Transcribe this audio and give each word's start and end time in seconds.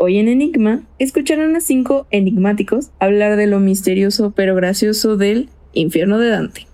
Hoy 0.00 0.18
en 0.18 0.28
Enigma 0.28 0.82
escucharán 1.00 1.56
a 1.56 1.60
cinco 1.60 2.06
enigmáticos 2.12 2.90
hablar 3.00 3.34
de 3.34 3.48
lo 3.48 3.58
misterioso 3.58 4.30
pero 4.30 4.54
gracioso 4.54 5.16
del 5.16 5.48
infierno 5.72 6.20
de 6.20 6.28
Dante. 6.28 6.68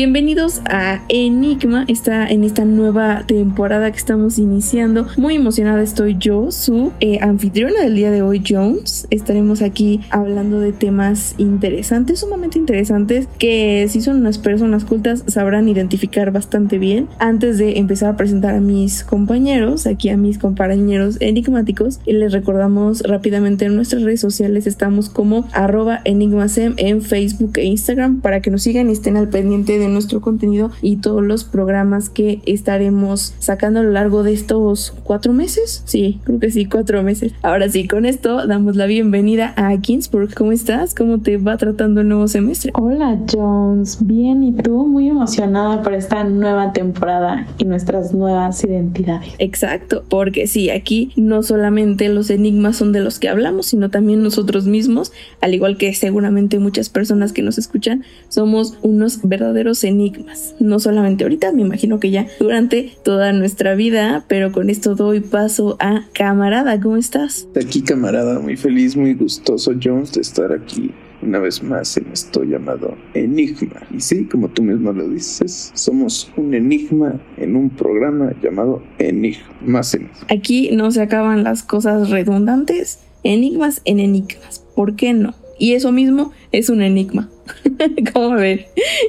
Bienvenidos 0.00 0.62
a 0.64 1.02
Enigma, 1.08 1.84
está 1.88 2.28
en 2.28 2.44
esta 2.44 2.64
nueva 2.64 3.24
temporada 3.26 3.90
que 3.90 3.98
estamos 3.98 4.38
iniciando. 4.38 5.08
Muy 5.16 5.34
emocionada 5.34 5.82
estoy 5.82 6.16
yo, 6.20 6.52
su 6.52 6.92
eh, 7.00 7.18
anfitriona 7.20 7.80
del 7.80 7.96
día 7.96 8.12
de 8.12 8.22
hoy, 8.22 8.40
Jones. 8.48 9.08
Estaremos 9.10 9.60
aquí 9.60 10.02
hablando 10.10 10.60
de 10.60 10.70
temas 10.70 11.34
interesantes, 11.36 12.20
sumamente 12.20 12.60
interesantes, 12.60 13.26
que 13.40 13.88
si 13.88 14.00
son 14.00 14.18
unas 14.18 14.38
personas 14.38 14.84
cultas 14.84 15.24
sabrán 15.26 15.68
identificar 15.68 16.30
bastante 16.30 16.78
bien. 16.78 17.08
Antes 17.18 17.58
de 17.58 17.78
empezar 17.78 18.10
a 18.10 18.16
presentar 18.16 18.54
a 18.54 18.60
mis 18.60 19.02
compañeros, 19.02 19.88
aquí 19.88 20.10
a 20.10 20.16
mis 20.16 20.38
compañeros 20.38 21.16
enigmáticos, 21.18 21.98
les 22.06 22.32
recordamos 22.32 23.02
rápidamente 23.02 23.64
en 23.64 23.74
nuestras 23.74 24.02
redes 24.04 24.20
sociales 24.20 24.68
estamos 24.68 25.08
como 25.08 25.48
arroba 25.50 26.02
enigmasem 26.04 26.74
en 26.76 27.02
Facebook 27.02 27.54
e 27.56 27.64
Instagram 27.64 28.20
para 28.20 28.40
que 28.40 28.52
nos 28.52 28.62
sigan 28.62 28.90
y 28.90 28.92
estén 28.92 29.16
al 29.16 29.28
pendiente 29.28 29.76
de 29.76 29.87
nuestro 29.92 30.20
contenido 30.20 30.70
y 30.82 30.96
todos 30.96 31.22
los 31.22 31.44
programas 31.44 32.08
que 32.10 32.40
estaremos 32.46 33.34
sacando 33.38 33.80
a 33.80 33.82
lo 33.82 33.90
largo 33.90 34.22
de 34.22 34.32
estos 34.32 34.94
cuatro 35.04 35.32
meses. 35.32 35.82
Sí, 35.84 36.20
creo 36.24 36.38
que 36.38 36.50
sí, 36.50 36.66
cuatro 36.66 37.02
meses. 37.02 37.32
Ahora 37.42 37.68
sí, 37.68 37.88
con 37.88 38.06
esto 38.06 38.46
damos 38.46 38.76
la 38.76 38.86
bienvenida 38.86 39.54
a 39.56 39.76
Kingsburg. 39.78 40.34
¿Cómo 40.34 40.52
estás? 40.52 40.94
¿Cómo 40.94 41.18
te 41.18 41.36
va 41.36 41.56
tratando 41.56 42.00
el 42.00 42.08
nuevo 42.08 42.28
semestre? 42.28 42.72
Hola 42.74 43.18
Jones, 43.32 43.98
bien 44.00 44.42
y 44.42 44.52
tú, 44.52 44.86
muy 44.86 45.08
emocionada 45.08 45.82
por 45.82 45.94
esta 45.94 46.24
nueva 46.24 46.72
temporada 46.72 47.46
y 47.58 47.64
nuestras 47.64 48.14
nuevas 48.14 48.62
identidades. 48.64 49.32
Exacto, 49.38 50.04
porque 50.08 50.46
sí, 50.46 50.70
aquí 50.70 51.12
no 51.16 51.42
solamente 51.42 52.08
los 52.08 52.30
enigmas 52.30 52.76
son 52.76 52.92
de 52.92 53.00
los 53.00 53.18
que 53.18 53.28
hablamos, 53.28 53.66
sino 53.66 53.90
también 53.90 54.22
nosotros 54.22 54.66
mismos, 54.66 55.12
al 55.40 55.54
igual 55.54 55.76
que 55.76 55.94
seguramente 55.94 56.58
muchas 56.58 56.88
personas 56.88 57.32
que 57.32 57.42
nos 57.42 57.58
escuchan, 57.58 58.04
somos 58.28 58.78
unos 58.82 59.20
verdaderos 59.22 59.77
enigmas. 59.84 60.54
No 60.60 60.78
solamente 60.78 61.24
ahorita, 61.24 61.52
me 61.52 61.62
imagino 61.62 62.00
que 62.00 62.10
ya 62.10 62.26
durante 62.38 62.92
toda 63.02 63.32
nuestra 63.32 63.74
vida, 63.74 64.24
pero 64.28 64.52
con 64.52 64.70
esto 64.70 64.94
doy 64.94 65.20
paso 65.20 65.76
a 65.80 66.06
camarada. 66.12 66.80
¿Cómo 66.80 66.96
estás? 66.96 67.48
Aquí 67.56 67.82
camarada, 67.82 68.38
muy 68.38 68.56
feliz, 68.56 68.96
muy 68.96 69.14
gustoso 69.14 69.72
Jones 69.82 70.12
de 70.12 70.20
estar 70.20 70.52
aquí 70.52 70.92
una 71.22 71.38
vez 71.38 71.62
más 71.62 71.96
en 71.96 72.06
esto 72.12 72.44
llamado 72.44 72.96
Enigma. 73.14 73.82
Y 73.94 74.00
sí, 74.00 74.24
como 74.26 74.48
tú 74.48 74.62
mismo 74.62 74.92
lo 74.92 75.08
dices, 75.08 75.72
somos 75.74 76.30
un 76.36 76.54
enigma 76.54 77.20
en 77.36 77.56
un 77.56 77.70
programa 77.70 78.32
llamado 78.42 78.82
Enigma. 78.98 79.44
Más 79.60 79.94
enigma. 79.94 80.16
Aquí 80.28 80.70
no 80.72 80.90
se 80.90 81.02
acaban 81.02 81.44
las 81.44 81.62
cosas 81.62 82.10
redundantes, 82.10 83.00
enigmas 83.24 83.82
en 83.84 83.98
enigmas. 84.00 84.64
¿Por 84.74 84.94
qué 84.94 85.12
no? 85.12 85.34
Y 85.58 85.72
eso 85.72 85.92
mismo 85.92 86.32
es 86.52 86.68
un 86.68 86.82
enigma. 86.82 87.28
¿Cómo 88.12 88.36
ven? 88.36 88.62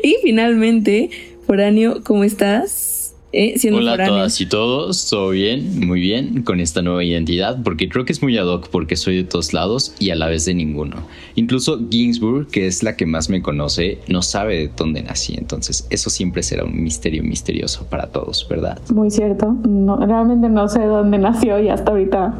Y 0.03 0.15
finalmente, 0.23 1.09
Foráneo, 1.45 2.03
¿cómo 2.03 2.23
estás? 2.23 2.99
Eh, 3.31 3.55
Hola 3.71 3.93
a 3.93 4.07
todas 4.07 4.41
y 4.41 4.47
todos, 4.47 5.07
todo 5.07 5.29
bien, 5.29 5.85
muy 5.85 5.99
bien 5.99 6.41
con 6.41 6.59
esta 6.59 6.81
nueva 6.81 7.03
identidad, 7.03 7.61
porque 7.63 7.87
creo 7.87 8.03
que 8.03 8.11
es 8.11 8.23
muy 8.23 8.35
ad 8.39 8.47
hoc 8.47 8.69
porque 8.69 8.95
soy 8.95 9.17
de 9.17 9.23
todos 9.23 9.53
lados 9.53 9.93
y 9.99 10.09
a 10.09 10.15
la 10.15 10.27
vez 10.27 10.45
de 10.45 10.55
ninguno. 10.55 10.95
Incluso 11.35 11.79
Ginsburg, 11.91 12.47
que 12.47 12.65
es 12.65 12.81
la 12.81 12.97
que 12.97 13.05
más 13.05 13.29
me 13.29 13.43
conoce, 13.43 13.99
no 14.07 14.23
sabe 14.23 14.55
de 14.57 14.71
dónde 14.75 15.03
nací, 15.03 15.35
entonces 15.37 15.85
eso 15.91 16.09
siempre 16.09 16.41
será 16.41 16.63
un 16.63 16.81
misterio 16.81 17.21
misterioso 17.21 17.85
para 17.87 18.07
todos, 18.07 18.47
¿verdad? 18.49 18.79
Muy 18.91 19.11
cierto, 19.11 19.55
no, 19.63 19.97
realmente 19.97 20.49
no 20.49 20.67
sé 20.67 20.79
dónde 20.79 21.19
nació 21.19 21.61
y 21.61 21.69
hasta 21.69 21.91
ahorita 21.91 22.33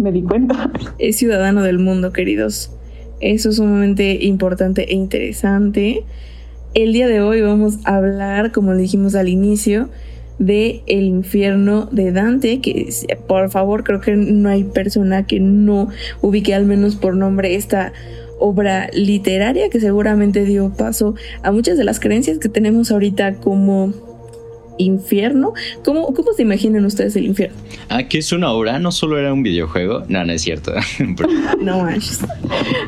me 0.00 0.12
di 0.12 0.22
cuenta. 0.22 0.70
Es 0.98 1.16
ciudadano 1.16 1.64
del 1.64 1.80
mundo, 1.80 2.12
queridos. 2.12 2.70
Eso 3.20 3.50
es 3.50 3.56
sumamente 3.56 4.24
importante 4.24 4.92
e 4.92 4.94
interesante. 4.94 6.04
El 6.74 6.92
día 6.92 7.08
de 7.08 7.20
hoy 7.20 7.40
vamos 7.40 7.78
a 7.84 7.96
hablar, 7.96 8.52
como 8.52 8.74
dijimos 8.74 9.14
al 9.14 9.28
inicio, 9.28 9.88
de 10.38 10.82
El 10.86 11.04
infierno 11.04 11.86
de 11.90 12.12
Dante, 12.12 12.60
que 12.60 12.92
por 13.26 13.50
favor 13.50 13.84
creo 13.84 14.00
que 14.02 14.16
no 14.16 14.50
hay 14.50 14.64
persona 14.64 15.26
que 15.26 15.40
no 15.40 15.88
ubique 16.20 16.54
al 16.54 16.66
menos 16.66 16.96
por 16.96 17.16
nombre 17.16 17.54
esta 17.54 17.94
obra 18.38 18.90
literaria 18.92 19.70
que 19.70 19.80
seguramente 19.80 20.44
dio 20.44 20.70
paso 20.74 21.14
a 21.42 21.52
muchas 21.52 21.78
de 21.78 21.84
las 21.84 22.00
creencias 22.00 22.38
que 22.38 22.50
tenemos 22.50 22.90
ahorita 22.90 23.36
como 23.36 23.94
infierno. 24.78 25.52
¿Cómo, 25.84 26.12
¿Cómo 26.14 26.32
se 26.32 26.42
imaginan 26.42 26.84
ustedes 26.84 27.16
el 27.16 27.24
infierno? 27.24 27.56
Ah, 27.88 28.02
que 28.02 28.18
es 28.18 28.32
una 28.32 28.50
obra, 28.50 28.78
no 28.78 28.92
solo 28.92 29.18
era 29.18 29.32
un 29.32 29.42
videojuego. 29.42 30.04
No, 30.08 30.24
no 30.24 30.32
es 30.32 30.42
cierto. 30.42 30.72
no 31.60 31.82
manches. 31.82 32.20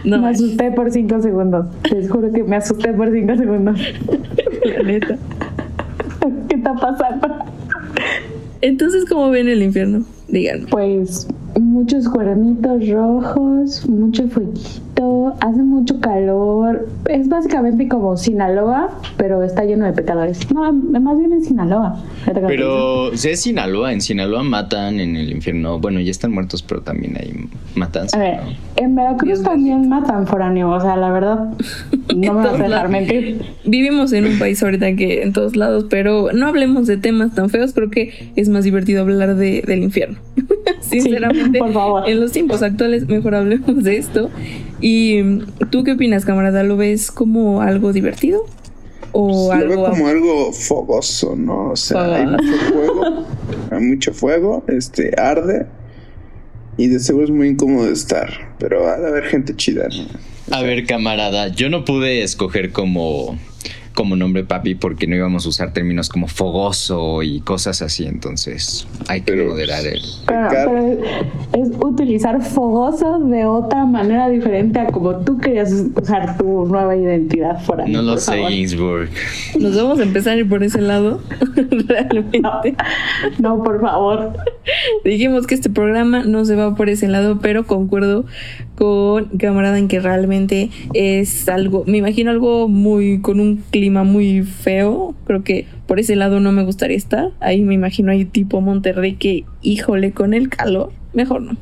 No 0.05 0.19
me 0.19 0.29
asusté 0.29 0.71
por 0.73 0.91
cinco 0.91 1.21
segundos. 1.21 1.67
Les 1.93 2.11
juro 2.11 2.33
que 2.33 2.43
me 2.45 2.57
asusté 2.57 2.93
por 2.93 3.13
cinco 3.13 3.37
segundos. 3.37 3.81
La 4.65 4.83
neta. 4.83 5.19
¿Qué 6.49 6.57
está 6.57 6.75
pasando? 6.75 7.29
Entonces, 8.61 9.05
¿cómo 9.09 9.31
ven 9.31 9.49
el 9.49 9.63
infierno? 9.63 10.05
Díganme. 10.29 10.67
Pues 10.67 11.29
muchos 11.59 12.09
cuernitos 12.09 12.89
rojos, 12.89 13.87
mucho 13.89 14.29
fueguito, 14.29 14.61
hace 15.41 15.63
mucho 15.63 16.01
calor. 16.01 16.89
Es 17.09 17.29
básicamente 17.29 17.89
como 17.89 18.17
Sinaloa, 18.17 19.01
pero 19.17 19.43
está 19.43 19.65
lleno 19.65 19.87
de 19.87 19.93
pecadores. 19.93 20.51
No, 20.53 20.73
más 20.73 21.19
bien 21.19 21.33
en 21.33 21.45
Sinaloa. 21.45 22.03
Pero 22.25 23.17
si 23.17 23.31
es 23.31 23.41
Sinaloa, 23.41 23.93
en 23.93 24.01
Sinaloa 24.01 24.43
matan 24.43 25.01
en 25.01 25.17
el 25.17 25.33
infierno. 25.33 25.79
Bueno, 25.79 26.01
ya 26.01 26.11
están 26.11 26.33
muertos, 26.33 26.63
pero 26.63 26.83
también 26.83 27.17
hay 27.17 27.49
matanzas. 27.75 28.15
A 28.15 28.23
ver, 28.23 28.41
en 28.77 28.95
Veracruz 28.95 29.43
también 29.43 29.89
matan 29.89 30.27
foráneo. 30.27 30.71
O 30.71 30.81
sea, 30.81 30.97
la 30.97 31.11
verdad, 31.11 31.51
no 32.15 32.35
me 32.35 32.45
vas 32.45 32.61
a 32.61 32.63
dejar 32.63 32.89
mentir. 32.89 33.43
Vivimos 33.65 34.13
en 34.13 34.27
un 34.27 34.39
país 34.39 34.63
ahorita 34.63 34.95
que 34.97 35.23
en 35.23 35.33
todos 35.33 35.57
lados, 35.57 35.87
pero 35.89 36.33
no 36.33 36.47
hablemos 36.47 36.87
de 36.87 36.97
temas 36.97 37.35
tan 37.35 37.51
feos. 37.51 37.73
Creo 37.73 37.91
que 37.91 38.33
es 38.37 38.49
más 38.49 38.65
divertido 38.65 39.03
hablar 39.03 39.37
de, 39.37 39.63
del 39.67 39.83
infierno. 39.83 40.19
Sinceramente, 40.81 41.59
por 41.59 41.73
favor. 41.73 42.09
en 42.09 42.21
los 42.21 42.33
tiempos 42.33 42.63
actuales, 42.63 43.09
mejor 43.09 43.35
hablemos 43.35 43.83
de 43.83 43.97
esto. 43.97 44.31
¿Y 44.81 45.41
tú 45.71 45.85
qué 45.85 45.93
opinas, 45.93 46.25
camarada? 46.25 46.63
¿Lo 46.63 46.77
ves 46.77 47.11
como 47.11 47.63
algo 47.63 47.93
divertido? 47.93 48.47
O 49.13 49.53
algo 49.53 49.75
lo 49.75 49.83
veo 49.83 49.91
como 49.91 50.09
algo 50.09 50.53
fogoso, 50.53 51.35
¿no? 51.35 51.71
O 51.71 51.77
sea, 51.77 52.15
hay 52.15 52.27
mucho 52.27 52.53
fuego, 52.73 53.27
hay 53.71 53.81
mucho 53.81 54.13
fuego, 54.13 54.65
este, 54.69 55.15
arde. 55.19 55.67
Y 56.77 56.87
de 56.87 57.01
seguro 57.01 57.25
es 57.25 57.31
muy 57.31 57.49
incómodo 57.49 57.91
estar, 57.91 58.55
pero 58.59 58.83
va 58.83 58.93
a 58.93 58.97
haber 58.97 59.25
gente 59.25 59.57
chida. 59.57 59.89
A 60.53 60.63
ver, 60.63 60.87
camarada, 60.87 61.49
yo 61.49 61.69
no 61.71 61.85
pude 61.85 62.23
escoger 62.23 62.71
como 62.71 63.37
como 63.99 64.15
nombre 64.15 64.45
papi 64.45 64.77
porque 64.77 65.09
no 65.09 65.17
íbamos 65.17 65.45
a 65.45 65.49
usar 65.49 65.73
términos 65.73 66.09
como 66.09 66.29
fogoso 66.29 67.21
y 67.25 67.41
cosas 67.41 67.83
así, 67.83 68.07
entonces 68.07 68.87
hay 69.09 69.23
que 69.23 69.35
moderar 69.35 69.85
el... 69.85 70.01
Pero, 70.25 71.01
es 71.53 71.71
utilizar 71.81 72.41
fogoso 72.41 73.19
de 73.19 73.45
otra 73.45 73.87
manera 73.87 74.29
diferente 74.29 74.79
a 74.79 74.87
como 74.87 75.17
tú 75.17 75.39
querías 75.39 75.73
usar 76.01 76.39
tu 76.39 76.67
nueva 76.67 76.95
identidad 76.95 77.61
por 77.67 77.81
ahí. 77.81 77.91
No 77.91 78.03
lo 78.03 78.19
sé, 78.19 78.41
Ginsburg. 78.47 79.11
Nos 79.59 79.75
vamos 79.75 79.99
a 79.99 80.05
empezar 80.05 80.39
por 80.49 80.63
ese 80.63 80.81
lado, 80.81 81.21
realmente. 81.89 82.77
no, 83.41 83.65
por 83.65 83.81
favor. 83.81 84.33
Dijimos 85.05 85.47
que 85.47 85.55
este 85.55 85.71
programa 85.71 86.25
no 86.25 86.45
se 86.45 86.57
va 86.57 86.75
por 86.75 86.89
ese 86.89 87.09
lado, 87.09 87.39
pero 87.41 87.67
concuerdo 87.67 88.25
con 88.77 89.27
camarada 89.39 89.79
en 89.79 89.89
que 89.89 90.01
realmente 90.01 90.71
es 90.95 91.49
algo, 91.49 91.85
me 91.87 91.99
imagino 91.99 92.31
algo 92.31 92.69
muy 92.69 93.21
con 93.21 93.41
un 93.41 93.57
clima 93.71 94.05
muy 94.05 94.43
feo. 94.43 95.15
Creo 95.27 95.43
que 95.43 95.67
por 95.87 95.99
ese 95.99 96.17
lado 96.17 96.41
no 96.41 96.53
me 96.53 96.65
gustaría 96.65 96.97
estar. 96.97 97.31
Ahí 97.41 97.63
me 97.63 97.75
imagino 97.75 98.13
ahí 98.13 98.25
tipo 98.25 98.61
Monterrey 98.61 99.15
que, 99.15 99.45
híjole, 99.63 100.13
con 100.13 100.35
el 100.35 100.49
calor, 100.49 100.93
mejor 101.13 101.43
no. 101.43 101.57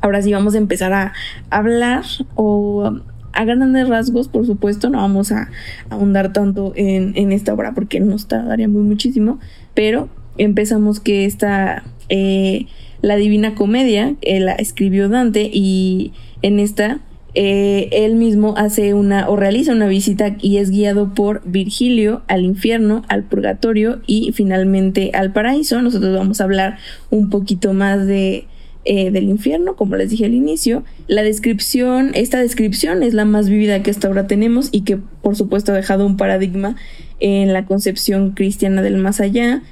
Ahora 0.00 0.22
sí 0.22 0.32
vamos 0.32 0.54
a 0.54 0.58
empezar 0.58 0.92
a 0.92 1.12
hablar 1.50 2.04
o 2.36 3.00
a 3.34 3.44
grandes 3.44 3.88
rasgos, 3.88 4.28
por 4.28 4.46
supuesto, 4.46 4.90
no 4.90 4.98
vamos 4.98 5.32
a 5.32 5.50
ahondar 5.90 6.32
tanto 6.32 6.72
en, 6.76 7.32
esta 7.32 7.52
obra 7.52 7.72
porque 7.74 8.00
nos 8.00 8.28
tardaría 8.28 8.68
muy 8.68 8.82
muchísimo, 8.82 9.40
pero 9.74 10.08
empezamos 10.38 11.00
que 11.00 11.24
esta, 11.24 11.82
eh, 12.08 12.66
la 13.02 13.16
Divina 13.16 13.54
Comedia, 13.54 14.14
eh, 14.22 14.40
la 14.40 14.52
escribió 14.52 15.08
Dante 15.08 15.50
y 15.52 16.12
en 16.42 16.58
esta 16.58 17.00
eh, 17.36 17.88
él 17.90 18.14
mismo 18.14 18.54
hace 18.56 18.94
una 18.94 19.28
o 19.28 19.34
realiza 19.34 19.72
una 19.72 19.88
visita 19.88 20.36
y 20.40 20.58
es 20.58 20.70
guiado 20.70 21.14
por 21.14 21.42
Virgilio 21.44 22.22
al 22.28 22.44
infierno, 22.44 23.02
al 23.08 23.24
purgatorio 23.24 24.00
y 24.06 24.32
finalmente 24.32 25.10
al 25.14 25.32
paraíso. 25.32 25.82
Nosotros 25.82 26.16
vamos 26.16 26.40
a 26.40 26.44
hablar 26.44 26.78
un 27.10 27.30
poquito 27.30 27.74
más 27.74 28.06
de, 28.06 28.46
eh, 28.84 29.10
del 29.10 29.24
infierno, 29.24 29.74
como 29.74 29.96
les 29.96 30.10
dije 30.10 30.26
al 30.26 30.34
inicio. 30.34 30.84
La 31.08 31.24
descripción, 31.24 32.12
esta 32.14 32.38
descripción 32.38 33.02
es 33.02 33.14
la 33.14 33.24
más 33.24 33.48
vívida 33.48 33.82
que 33.82 33.90
hasta 33.90 34.06
ahora 34.06 34.28
tenemos 34.28 34.68
y 34.70 34.82
que 34.82 34.96
por 34.96 35.34
supuesto 35.34 35.72
ha 35.72 35.76
dejado 35.76 36.06
un 36.06 36.16
paradigma 36.16 36.76
en 37.18 37.52
la 37.52 37.66
concepción 37.66 38.30
cristiana 38.30 38.80
del 38.80 38.96
más 38.98 39.20
allá, 39.20 39.62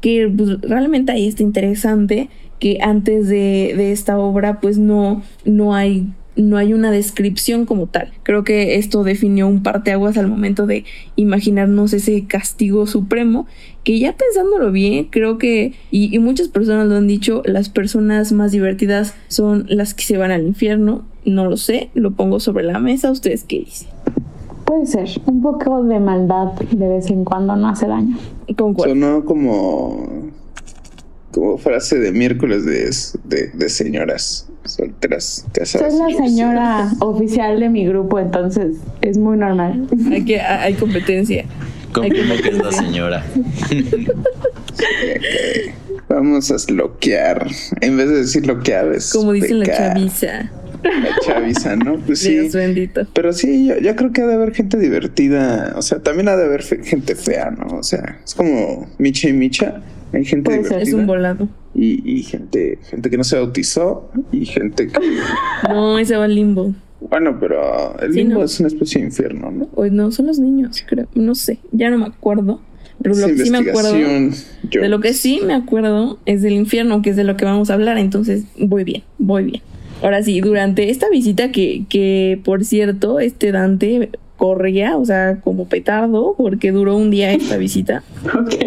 que 0.00 0.32
pues, 0.34 0.60
realmente 0.60 1.12
ahí 1.12 1.26
está 1.26 1.42
interesante 1.42 2.28
que 2.58 2.78
antes 2.80 3.28
de, 3.28 3.74
de 3.76 3.92
esta 3.92 4.18
obra 4.18 4.60
pues 4.60 4.78
no, 4.78 5.22
no 5.44 5.74
hay 5.74 6.08
no 6.36 6.58
hay 6.58 6.74
una 6.74 6.90
descripción 6.90 7.64
como 7.64 7.86
tal. 7.86 8.12
Creo 8.22 8.44
que 8.44 8.76
esto 8.76 9.02
definió 9.02 9.48
un 9.48 9.62
parteaguas 9.62 10.16
al 10.18 10.28
momento 10.28 10.66
de 10.66 10.84
imaginarnos 11.16 11.92
ese 11.92 12.26
castigo 12.26 12.86
supremo, 12.86 13.46
que 13.84 13.98
ya 13.98 14.14
pensándolo 14.16 14.70
bien, 14.70 15.04
creo 15.04 15.38
que, 15.38 15.72
y, 15.90 16.18
muchas 16.18 16.48
personas 16.48 16.86
lo 16.88 16.96
han 16.96 17.06
dicho, 17.06 17.42
las 17.46 17.68
personas 17.68 18.32
más 18.32 18.52
divertidas 18.52 19.14
son 19.28 19.66
las 19.68 19.94
que 19.94 20.04
se 20.04 20.18
van 20.18 20.30
al 20.30 20.46
infierno. 20.46 21.06
No 21.24 21.46
lo 21.46 21.56
sé, 21.56 21.90
lo 21.94 22.12
pongo 22.12 22.38
sobre 22.38 22.64
la 22.64 22.78
mesa. 22.78 23.10
¿Ustedes 23.10 23.42
qué 23.44 23.60
dicen? 23.60 23.95
Puede 24.66 24.86
ser, 24.86 25.08
un 25.26 25.42
poco 25.42 25.82
de 25.84 26.00
maldad 26.00 26.52
de 26.52 26.88
vez 26.88 27.08
en 27.10 27.24
cuando 27.24 27.56
no 27.56 27.68
hace 27.68 27.86
daño. 27.86 28.18
Sonó 28.76 29.24
como 29.24 30.26
como 31.32 31.58
frase 31.58 31.98
de 31.98 32.12
miércoles 32.12 32.64
de, 32.64 33.50
de 33.52 33.68
señoras 33.68 34.48
solteras 34.64 35.46
casadas. 35.52 35.92
Soy 35.92 36.12
la 36.12 36.18
señora 36.18 36.90
oficial 37.00 37.60
de 37.60 37.68
mi 37.68 37.86
grupo, 37.86 38.18
entonces 38.18 38.76
es 39.02 39.18
muy 39.18 39.36
normal. 39.36 39.86
Hay, 40.10 40.24
que, 40.24 40.40
hay 40.40 40.74
competencia. 40.74 41.44
Confirmo 41.92 42.34
que 42.42 42.48
es 42.48 42.58
la 42.58 42.72
señora. 42.72 43.24
Vamos 46.08 46.50
a 46.50 46.56
bloquear. 46.72 47.46
En 47.80 47.96
vez 47.96 48.08
de 48.08 48.16
decir 48.16 48.42
bloquear, 48.42 48.92
es. 48.92 49.12
Como 49.12 49.32
dicen 49.32 49.60
la 49.60 49.66
chaviza. 49.66 50.50
La 50.86 51.16
chaviza, 51.24 51.76
¿no? 51.76 51.98
Pues 51.98 52.20
sí. 52.20 52.32
Dios 52.32 52.54
bendito. 52.54 53.06
Pero 53.12 53.32
sí, 53.32 53.66
yo, 53.66 53.78
yo, 53.78 53.96
creo 53.96 54.12
que 54.12 54.22
ha 54.22 54.26
de 54.26 54.34
haber 54.34 54.54
gente 54.54 54.78
divertida. 54.78 55.74
O 55.76 55.82
sea, 55.82 56.00
también 56.00 56.28
ha 56.28 56.36
de 56.36 56.44
haber 56.44 56.62
gente 56.62 57.14
fea, 57.14 57.50
¿no? 57.50 57.78
O 57.78 57.82
sea, 57.82 58.18
es 58.24 58.34
como 58.34 58.88
Micha 58.98 59.28
y 59.28 59.32
Micha. 59.32 59.82
Hay 60.12 60.24
gente 60.24 60.52
divertida. 60.52 60.80
Es 60.80 60.92
un 60.92 61.06
volado. 61.06 61.48
Y, 61.74 62.22
gente, 62.22 62.78
gente 62.88 63.10
que 63.10 63.18
no 63.18 63.24
se 63.24 63.36
bautizó 63.36 64.10
y 64.32 64.46
gente 64.46 64.88
que. 64.88 64.98
No, 65.68 65.98
ese 65.98 66.16
va 66.16 66.24
al 66.24 66.34
limbo. 66.34 66.74
Bueno, 67.00 67.38
pero 67.38 67.98
el 68.00 68.12
limbo 68.12 68.42
es 68.42 68.58
una 68.60 68.68
especie 68.68 69.00
de 69.00 69.08
infierno, 69.08 69.50
¿no? 69.50 69.66
Pues 69.66 69.92
no, 69.92 70.10
son 70.10 70.26
los 70.26 70.38
niños, 70.38 70.82
creo. 70.86 71.06
No 71.14 71.34
sé, 71.34 71.58
ya 71.72 71.90
no 71.90 71.98
me 71.98 72.06
acuerdo. 72.06 72.60
Pero 73.02 73.14
lo 73.14 73.26
que 73.26 73.44
sí 73.44 73.50
me 73.50 73.58
acuerdo. 73.58 73.92
De 73.92 74.88
lo 74.88 75.00
que 75.00 75.12
sí 75.12 75.40
me 75.44 75.54
acuerdo 75.54 76.18
es 76.24 76.40
del 76.40 76.54
infierno, 76.54 77.02
que 77.02 77.10
es 77.10 77.16
de 77.16 77.24
lo 77.24 77.36
que 77.36 77.44
vamos 77.44 77.70
a 77.70 77.74
hablar. 77.74 77.98
Entonces, 77.98 78.44
voy 78.58 78.84
bien, 78.84 79.02
voy 79.18 79.44
bien. 79.44 79.62
Ahora 80.02 80.22
sí, 80.22 80.40
durante 80.40 80.90
esta 80.90 81.08
visita 81.08 81.50
que, 81.52 81.84
que 81.88 82.40
por 82.44 82.64
cierto, 82.64 83.18
este 83.20 83.52
Dante 83.52 84.10
corría, 84.36 84.96
o 84.96 85.04
sea, 85.04 85.40
como 85.40 85.66
petardo, 85.66 86.34
porque 86.36 86.72
duró 86.72 86.96
un 86.96 87.10
día 87.10 87.32
esta 87.32 87.56
visita. 87.58 88.02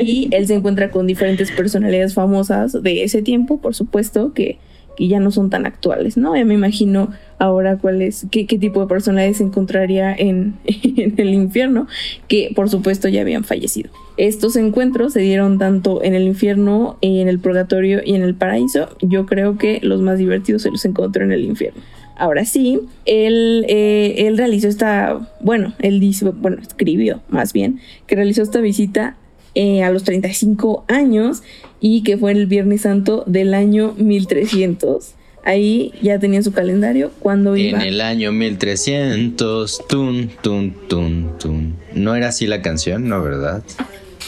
Y 0.02 0.30
él 0.31 0.48
se 0.48 0.56
encuentra 0.56 0.90
con 0.90 1.08
diferentes 1.08 1.52
personalidades 1.52 2.14
famosas 2.14 2.81
de 2.81 3.04
ese 3.04 3.22
tiempo, 3.22 3.60
por 3.60 3.76
supuesto, 3.76 4.34
que, 4.34 4.58
que 5.00 5.07
ya 5.07 5.22
no 5.22 5.31
son 5.31 5.50
tan 5.50 5.66
actuales, 5.66 6.18
¿no? 6.18 6.36
Ya 6.36 6.44
me 6.44 6.56
imagino 6.56 7.10
ahora 7.38 7.78
cuál 7.78 8.01
es, 8.01 8.28
qué, 8.30 8.46
qué 8.46 8.60
tipo 8.60 8.81
de 8.81 8.88
personalidades 8.88 9.38
se 9.38 9.44
encontraría 9.44 10.13
en, 10.13 10.56
en, 10.66 11.13
el 11.16 11.30
infierno, 11.30 11.88
que 12.28 12.51
por 12.54 12.69
supuesto 12.69 13.07
ya 13.07 13.22
habían 13.22 13.46
fallecido. 13.46 13.90
Estos 14.18 14.57
encuentros 14.57 15.13
se 15.13 15.22
dieron 15.22 15.57
tanto 15.57 16.04
en 16.04 16.16
el 16.16 16.24
infierno, 16.24 16.98
en 17.00 17.30
el 17.30 17.40
purgatorio 17.40 18.01
y 18.04 18.13
en 18.16 18.24
el 18.24 18.36
paraíso. 18.36 18.90
Yo 19.01 19.25
creo 19.25 19.57
que 19.57 19.80
los 19.81 20.01
más 20.01 20.19
divertidos 20.19 20.63
se 20.63 20.72
los 20.72 20.84
encontró 20.84 21.24
en 21.24 21.31
el 21.31 21.46
infierno. 21.46 21.81
Ahora 22.18 22.44
sí, 22.44 22.81
él, 23.06 23.66
eh, 23.69 24.16
él 24.28 24.38
realizó 24.38 24.68
esta, 24.68 25.30
bueno, 25.40 25.74
él 25.80 26.01
dice, 26.01 26.30
bueno, 26.30 26.57
escribió 26.62 27.22
más 27.30 27.54
bien, 27.54 27.80
que 28.06 28.18
realizó 28.18 28.42
esta 28.42 28.60
visita 28.60 29.16
eh, 29.62 29.84
a 29.84 29.92
los 29.92 30.06
35 30.06 30.86
años 30.88 31.44
y 31.82 32.04
que 32.04 32.18
fue 32.18 32.32
el 32.32 32.46
Viernes 32.46 32.84
Santo 32.84 33.26
del 33.28 33.54
año 33.54 33.94
1300. 33.98 35.16
Ahí 35.44 35.92
ya 36.02 36.18
tenía 36.18 36.42
su 36.42 36.54
calendario 36.54 37.12
cuando 37.20 37.58
iba. 37.58 37.78
En 37.82 37.86
el 37.86 38.00
año 38.00 38.32
1300, 38.32 39.86
tun, 39.90 40.32
tun, 40.42 40.74
tun, 40.88 41.38
tun. 41.40 41.76
¿No 41.94 42.16
era 42.16 42.30
así 42.30 42.48
la 42.48 42.62
canción? 42.62 43.10
No, 43.10 43.22
¿verdad? 43.22 43.62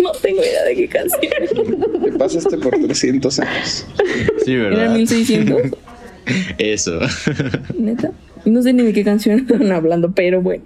No 0.04 0.12
tengo 0.12 0.42
idea 0.42 0.66
de 0.66 0.76
qué 0.76 0.90
canción. 0.90 2.02
Te 2.04 2.12
pasaste 2.12 2.58
por 2.58 2.78
300 2.78 3.40
años. 3.40 3.86
Sí, 4.44 4.54
¿verdad? 4.58 4.82
¿Era 4.82 4.94
1600? 4.94 5.62
Eso. 6.58 7.00
Neta. 7.78 8.12
No 8.44 8.62
sé 8.62 8.74
ni 8.74 8.84
de 8.84 8.92
qué 8.92 9.06
canción 9.06 9.40
están 9.50 9.72
hablando, 9.72 10.12
pero 10.12 10.42
bueno. 10.42 10.66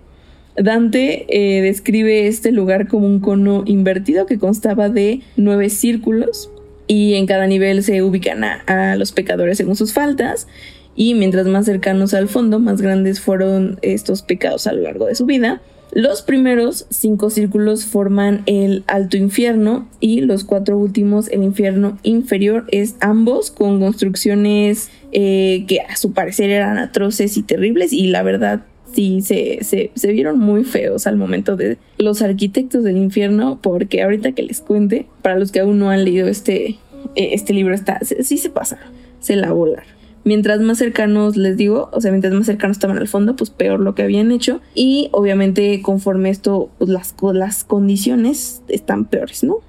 Dante 0.58 1.26
eh, 1.30 1.62
describe 1.62 2.28
este 2.28 2.52
lugar 2.52 2.88
como 2.88 3.08
un 3.08 3.20
cono 3.20 3.64
invertido 3.66 4.26
que 4.26 4.40
constaba 4.40 4.90
de 4.90 5.22
nueve 5.36 5.70
círculos 5.70 6.50
y 6.88 7.16
en 7.16 7.26
cada 7.26 7.48
nivel 7.48 7.84
se 7.84 8.02
ubican 8.04 8.44
a, 8.44 8.96
los 8.96 9.12
pecadores 9.12 9.58
según 9.58 9.76
sus 9.76 9.94
faltas 9.94 10.48
y 10.96 11.14
mientras 11.14 11.46
más 11.48 11.66
cercanos 11.66 12.14
al 12.14 12.30
fondo, 12.30 12.60
más 12.60 12.82
grandes 12.82 13.20
fueron 13.20 13.80
estos 13.82 14.22
pecados 14.22 14.66
a 14.66 14.72
lo 14.72 14.82
largo 14.82 15.08
de 15.08 15.16
su 15.16 15.26
vida. 15.26 15.62
Los 15.92 16.22
primeros 16.22 16.88
cinco 16.90 17.30
círculos 17.30 17.86
forman 17.86 18.44
el 18.46 18.84
alto 18.88 19.18
infierno 19.18 19.90
y 20.00 20.22
los 20.22 20.44
cuatro 20.44 20.78
últimos 20.78 21.30
el 21.30 21.44
infierno 21.44 21.98
inferior, 22.04 22.66
es 22.72 22.96
ambos 23.02 23.52
con 23.52 23.80
construcciones 23.80 24.90
eh, 25.12 25.66
que 25.68 25.82
a 25.82 25.96
su 25.98 26.14
parecer 26.14 26.50
eran 26.50 26.78
atroces 26.78 27.36
y 27.38 27.44
terribles 27.44 27.92
y 27.92 28.08
la 28.08 28.24
verdad 28.24 28.62
sí 28.96 29.22
se, 29.22 29.60
se, 29.64 30.12
vieron 30.12 30.40
muy 30.40 30.64
feos 30.64 31.06
al 31.06 31.18
momento 31.18 31.56
de 31.56 31.78
los 31.98 32.22
arquitectos 32.22 32.84
del 32.84 32.98
infierno 32.98 33.60
porque 33.62 34.02
ahorita 34.02 34.32
que 34.32 34.44
les 34.44 34.62
cuente, 34.62 35.06
para 35.22 35.38
los 35.38 35.52
que 35.52 35.60
aún 35.60 35.78
no 35.78 35.90
han 35.90 36.06
leído 36.06 36.28
este, 36.28 36.78
eh, 37.16 37.30
este 37.34 37.54
libro, 37.54 37.76
está, 37.76 38.00
sí 38.02 38.38
se 38.38 38.50
pasa, 38.50 38.80
se 39.20 39.36
la 39.36 39.52
volar 39.52 39.84
mientras 40.26 40.60
más 40.60 40.80
cercanos 40.80 41.38
les 41.38 41.56
digo, 41.56 41.90
o 41.94 42.02
sea, 42.02 42.12
mientras 42.12 42.34
más 42.34 42.48
cercanos 42.48 42.76
estaban 42.76 42.98
al 42.98 43.08
fondo, 43.08 43.38
pues 43.38 43.52
peor 43.52 43.80
lo 43.80 43.96
que 43.96 44.04
habían 44.04 44.32
hecho. 44.32 44.60
Y 44.74 45.08
obviamente 45.14 45.82
conforme 45.82 46.30
esto, 46.32 46.70
pues 46.78 46.90
las, 46.90 47.16
las 47.34 47.64
condiciones 47.64 48.62
están 48.68 49.06
peores, 49.06 49.44
¿no? 49.46 49.60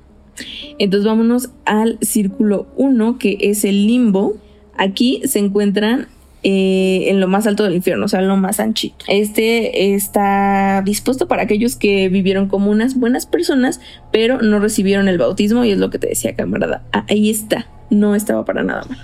Entonces 0.78 1.06
vámonos 1.06 1.50
al 1.64 1.98
círculo 2.00 2.66
1, 2.76 3.18
que 3.18 3.38
es 3.40 3.64
el 3.64 3.86
limbo. 3.86 4.36
Aquí 4.76 5.22
se 5.24 5.38
encuentran 5.38 6.08
eh, 6.48 7.10
en 7.10 7.18
lo 7.18 7.26
más 7.26 7.44
alto 7.48 7.64
del 7.64 7.74
infierno, 7.74 8.04
o 8.04 8.08
sea, 8.08 8.20
en 8.20 8.28
lo 8.28 8.36
más 8.36 8.60
anchito. 8.60 9.04
Este 9.08 9.94
está 9.96 10.80
dispuesto 10.86 11.26
para 11.26 11.42
aquellos 11.42 11.74
que 11.74 12.08
vivieron 12.08 12.46
como 12.46 12.70
unas 12.70 12.94
buenas 12.94 13.26
personas, 13.26 13.80
pero 14.12 14.40
no 14.40 14.60
recibieron 14.60 15.08
el 15.08 15.18
bautismo, 15.18 15.64
y 15.64 15.72
es 15.72 15.78
lo 15.78 15.90
que 15.90 15.98
te 15.98 16.06
decía, 16.06 16.36
camarada. 16.36 16.84
Ah, 16.92 17.04
ahí 17.08 17.30
está, 17.30 17.66
no 17.90 18.14
estaba 18.14 18.44
para 18.44 18.62
nada 18.62 18.84
mal. 18.88 18.96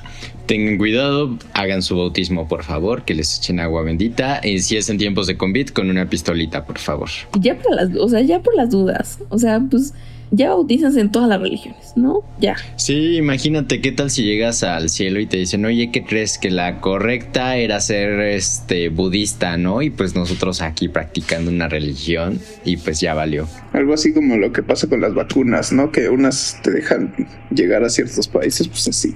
Tengan 0.46 0.78
cuidado, 0.78 1.36
hagan 1.54 1.82
su 1.82 1.96
bautismo, 1.96 2.46
por 2.46 2.62
favor, 2.62 3.04
que 3.04 3.14
les 3.14 3.38
echen 3.38 3.58
agua 3.58 3.82
bendita. 3.82 4.40
Y 4.44 4.60
si 4.60 4.76
es 4.76 4.88
en 4.88 4.98
tiempos 4.98 5.26
de 5.26 5.36
COVID, 5.36 5.70
con 5.70 5.90
una 5.90 6.08
pistolita, 6.08 6.64
por 6.64 6.78
favor. 6.78 7.08
Ya 7.40 7.58
por 7.58 7.74
las, 7.74 7.88
o 7.96 8.08
sea, 8.08 8.20
ya 8.20 8.40
por 8.40 8.54
las 8.54 8.70
dudas. 8.70 9.18
O 9.30 9.38
sea, 9.40 9.60
pues 9.68 9.94
ya 10.32 10.48
bautizas 10.48 10.96
en 10.96 11.12
todas 11.12 11.28
las 11.28 11.40
religiones, 11.40 11.92
¿no? 11.94 12.24
Ya. 12.40 12.56
Sí, 12.76 13.16
imagínate 13.16 13.82
qué 13.82 13.92
tal 13.92 14.10
si 14.10 14.24
llegas 14.24 14.62
al 14.62 14.88
cielo 14.88 15.20
y 15.20 15.26
te 15.26 15.36
dicen, 15.36 15.64
oye, 15.64 15.90
¿qué 15.92 16.04
crees? 16.04 16.38
Que 16.38 16.50
la 16.50 16.80
correcta 16.80 17.56
era 17.58 17.78
ser 17.80 18.18
este 18.20 18.88
budista, 18.88 19.58
¿no? 19.58 19.82
Y 19.82 19.90
pues 19.90 20.14
nosotros 20.14 20.62
aquí 20.62 20.88
practicando 20.88 21.50
una 21.50 21.68
religión 21.68 22.40
y 22.64 22.78
pues 22.78 23.00
ya 23.00 23.12
valió. 23.12 23.46
Algo 23.72 23.92
así 23.92 24.14
como 24.14 24.38
lo 24.38 24.52
que 24.52 24.62
pasa 24.62 24.88
con 24.88 25.02
las 25.02 25.14
vacunas, 25.14 25.70
¿no? 25.70 25.92
Que 25.92 26.08
unas 26.08 26.58
te 26.62 26.70
dejan 26.70 27.14
llegar 27.54 27.84
a 27.84 27.90
ciertos 27.90 28.26
países, 28.26 28.68
pues 28.68 28.88
así. 28.88 29.14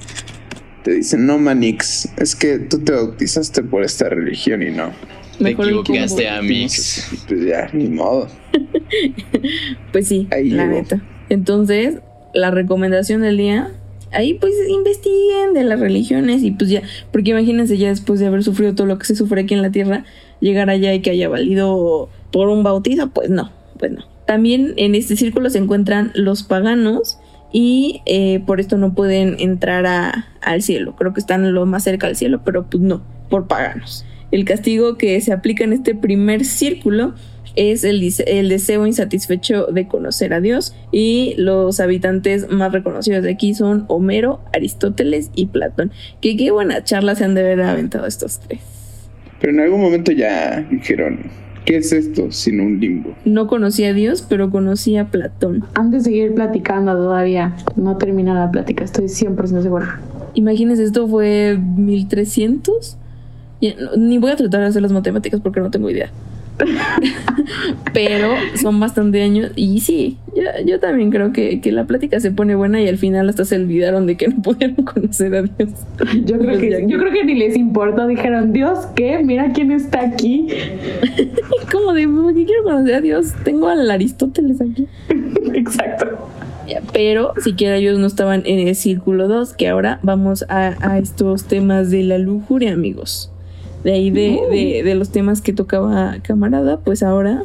Te 0.84 0.92
dicen, 0.92 1.26
no, 1.26 1.38
Manix, 1.38 2.10
es 2.18 2.36
que 2.36 2.58
tú 2.58 2.78
te 2.78 2.92
bautizaste 2.92 3.62
por 3.62 3.82
esta 3.82 4.08
religión 4.10 4.62
y 4.62 4.70
no. 4.70 4.92
Te 5.38 5.50
equivocaste, 5.50 6.28
Amix. 6.28 7.24
Pues 7.28 7.46
ya, 7.46 7.68
ni 7.72 7.88
modo. 7.88 8.28
pues 9.92 10.08
sí, 10.08 10.28
la 10.30 10.66
neta. 10.66 11.02
Entonces, 11.28 11.96
la 12.34 12.50
recomendación 12.50 13.22
del 13.22 13.36
día, 13.36 13.72
ahí 14.12 14.34
pues 14.34 14.54
investiguen 14.68 15.54
de 15.54 15.64
las 15.64 15.80
religiones 15.80 16.42
y 16.42 16.50
pues 16.52 16.70
ya, 16.70 16.82
porque 17.12 17.30
imagínense 17.30 17.76
ya 17.76 17.88
después 17.88 18.20
de 18.20 18.26
haber 18.26 18.44
sufrido 18.44 18.74
todo 18.74 18.86
lo 18.86 18.98
que 18.98 19.06
se 19.06 19.16
sufre 19.16 19.42
aquí 19.42 19.54
en 19.54 19.62
la 19.62 19.70
tierra, 19.70 20.04
llegar 20.40 20.70
allá 20.70 20.94
y 20.94 21.00
que 21.00 21.10
haya 21.10 21.28
valido 21.28 22.08
por 22.30 22.48
un 22.48 22.62
bautizo, 22.62 23.10
pues 23.10 23.30
no, 23.30 23.50
pues 23.78 23.92
no. 23.92 24.04
También 24.26 24.74
en 24.76 24.94
este 24.94 25.16
círculo 25.16 25.50
se 25.50 25.58
encuentran 25.58 26.12
los 26.14 26.42
paganos 26.42 27.18
y 27.52 28.02
eh, 28.06 28.42
por 28.44 28.60
esto 28.60 28.76
no 28.76 28.94
pueden 28.94 29.36
entrar 29.38 29.86
a, 29.86 30.28
al 30.42 30.62
cielo. 30.62 30.96
Creo 30.96 31.14
que 31.14 31.20
están 31.20 31.54
lo 31.54 31.64
más 31.64 31.84
cerca 31.84 32.06
al 32.06 32.16
cielo, 32.16 32.42
pero 32.44 32.66
pues 32.66 32.82
no, 32.82 33.02
por 33.30 33.46
paganos. 33.46 34.04
El 34.36 34.44
castigo 34.44 34.98
que 34.98 35.18
se 35.22 35.32
aplica 35.32 35.64
en 35.64 35.72
este 35.72 35.94
primer 35.94 36.44
círculo 36.44 37.14
es 37.54 37.84
el, 37.84 38.06
el, 38.26 38.50
deseo 38.50 38.86
insatisfecho 38.86 39.64
de 39.68 39.88
conocer 39.88 40.34
a 40.34 40.42
Dios 40.42 40.76
y 40.92 41.32
los 41.38 41.80
habitantes 41.80 42.50
más 42.50 42.70
reconocidos 42.70 43.22
de 43.22 43.30
aquí 43.30 43.54
son 43.54 43.86
Homero, 43.88 44.42
Aristóteles 44.52 45.30
y 45.34 45.46
Platón. 45.46 45.90
Que 46.20 46.36
qué 46.36 46.50
buena 46.50 46.84
charla 46.84 47.14
se 47.14 47.24
han 47.24 47.34
de 47.34 47.40
haber 47.40 47.62
aventado 47.62 48.04
estos 48.04 48.40
tres. 48.40 48.60
Pero 49.40 49.54
en 49.54 49.60
algún 49.60 49.80
momento 49.80 50.12
ya 50.12 50.60
dijeron, 50.70 51.20
¿qué 51.64 51.78
es 51.78 51.90
esto 51.92 52.30
sin 52.30 52.60
un 52.60 52.78
limbo? 52.78 53.14
No 53.24 53.46
conocía 53.46 53.88
a 53.88 53.92
Dios, 53.94 54.20
pero 54.20 54.50
conocía 54.50 55.00
a 55.00 55.10
Platón. 55.10 55.64
Antes 55.72 56.04
de 56.04 56.10
seguir 56.10 56.34
platicando 56.34 56.92
todavía, 56.92 57.56
no 57.74 57.96
termina 57.96 58.34
la 58.34 58.50
plática, 58.50 58.84
estoy 58.84 59.06
100% 59.06 59.62
segura. 59.62 59.98
Imagínense, 60.34 60.84
esto 60.84 61.08
fue 61.08 61.58
1300. 61.58 62.98
Ni 63.96 64.18
voy 64.18 64.30
a 64.30 64.36
tratar 64.36 64.60
de 64.60 64.66
hacer 64.66 64.82
las 64.82 64.92
matemáticas 64.92 65.40
porque 65.40 65.60
no 65.60 65.70
tengo 65.70 65.90
idea. 65.90 66.10
Pero 67.92 68.34
son 68.60 68.80
bastante 68.80 69.22
años. 69.22 69.52
Y 69.56 69.80
sí, 69.80 70.16
yo, 70.64 70.80
también 70.80 71.10
creo 71.10 71.32
que, 71.32 71.60
la 71.72 71.84
plática 71.84 72.20
se 72.20 72.30
pone 72.30 72.54
buena 72.54 72.80
y 72.80 72.88
al 72.88 72.98
final 72.98 73.28
hasta 73.28 73.44
se 73.44 73.56
olvidaron 73.56 74.06
de 74.06 74.16
que 74.16 74.28
no 74.28 74.42
pudieron 74.42 74.76
conocer 74.84 75.34
a 75.34 75.42
Dios. 75.42 75.70
Yo 76.24 76.38
creo, 76.38 76.58
que, 76.58 76.86
yo 76.88 76.98
creo 76.98 77.12
que 77.12 77.24
ni 77.24 77.34
les 77.34 77.56
importó. 77.56 78.06
Dijeron, 78.06 78.52
Dios, 78.52 78.86
¿qué? 78.94 79.22
Mira 79.22 79.52
quién 79.52 79.70
está 79.70 80.00
aquí. 80.00 80.48
Como 81.72 81.92
de, 81.92 82.06
qué 82.34 82.44
quiero 82.44 82.64
conocer 82.64 82.94
a 82.94 83.00
Dios? 83.00 83.34
Tengo 83.44 83.68
al 83.68 83.90
Aristóteles 83.90 84.60
aquí. 84.60 84.86
Exacto. 85.54 86.06
Pero 86.92 87.32
siquiera 87.42 87.76
ellos 87.76 87.98
no 87.98 88.06
estaban 88.06 88.42
en 88.44 88.66
el 88.66 88.74
círculo 88.74 89.28
2, 89.28 89.54
que 89.54 89.68
ahora 89.68 90.00
vamos 90.02 90.44
a, 90.48 90.74
a 90.80 90.98
estos 90.98 91.44
temas 91.44 91.90
de 91.90 92.02
la 92.02 92.18
lujuria, 92.18 92.72
amigos 92.72 93.30
de 93.86 93.92
ahí 93.92 94.10
de, 94.10 94.82
de, 94.82 94.94
los 94.96 95.10
temas 95.10 95.40
que 95.40 95.52
tocaba 95.52 96.16
camarada, 96.22 96.80
pues 96.80 97.04
ahora 97.04 97.44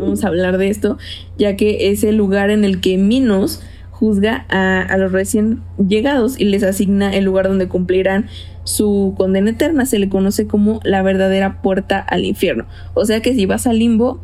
vamos 0.00 0.24
a 0.24 0.28
hablar 0.28 0.56
de 0.56 0.70
esto, 0.70 0.96
ya 1.36 1.56
que 1.56 1.90
es 1.90 2.04
el 2.04 2.16
lugar 2.16 2.48
en 2.48 2.64
el 2.64 2.80
que 2.80 2.96
Minos 2.96 3.60
juzga 3.90 4.46
a, 4.48 4.80
a, 4.80 4.96
los 4.96 5.12
recién 5.12 5.60
llegados 5.76 6.40
y 6.40 6.46
les 6.46 6.62
asigna 6.62 7.14
el 7.14 7.24
lugar 7.24 7.48
donde 7.48 7.68
cumplirán 7.68 8.28
su 8.64 9.12
condena 9.18 9.50
eterna. 9.50 9.84
Se 9.84 9.98
le 9.98 10.08
conoce 10.08 10.46
como 10.46 10.80
la 10.84 11.02
verdadera 11.02 11.60
puerta 11.60 11.98
al 11.98 12.24
infierno. 12.24 12.64
O 12.94 13.04
sea 13.04 13.20
que 13.20 13.34
si 13.34 13.44
vas 13.44 13.66
al 13.66 13.78
limbo, 13.78 14.22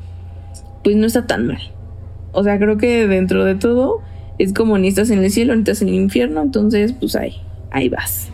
pues 0.83 0.97
no 0.97 1.07
está 1.07 1.27
tan 1.27 1.47
mal. 1.47 1.61
O 2.33 2.43
sea, 2.43 2.59
creo 2.59 2.79
que 2.79 3.07
dentro 3.07 3.45
de 3.45 3.55
todo 3.55 4.01
es 4.39 4.55
como 4.55 4.79
ni 4.79 4.89
estás 4.89 5.11
en 5.11 5.23
el 5.23 5.31
cielo 5.31 5.55
ni 5.55 5.61
estás 5.61 5.83
en 5.83 5.89
el 5.89 5.95
infierno, 5.95 6.41
entonces 6.41 6.95
pues 6.95 7.17
ahí, 7.17 7.35
ahí 7.71 7.91
vas 7.91 8.32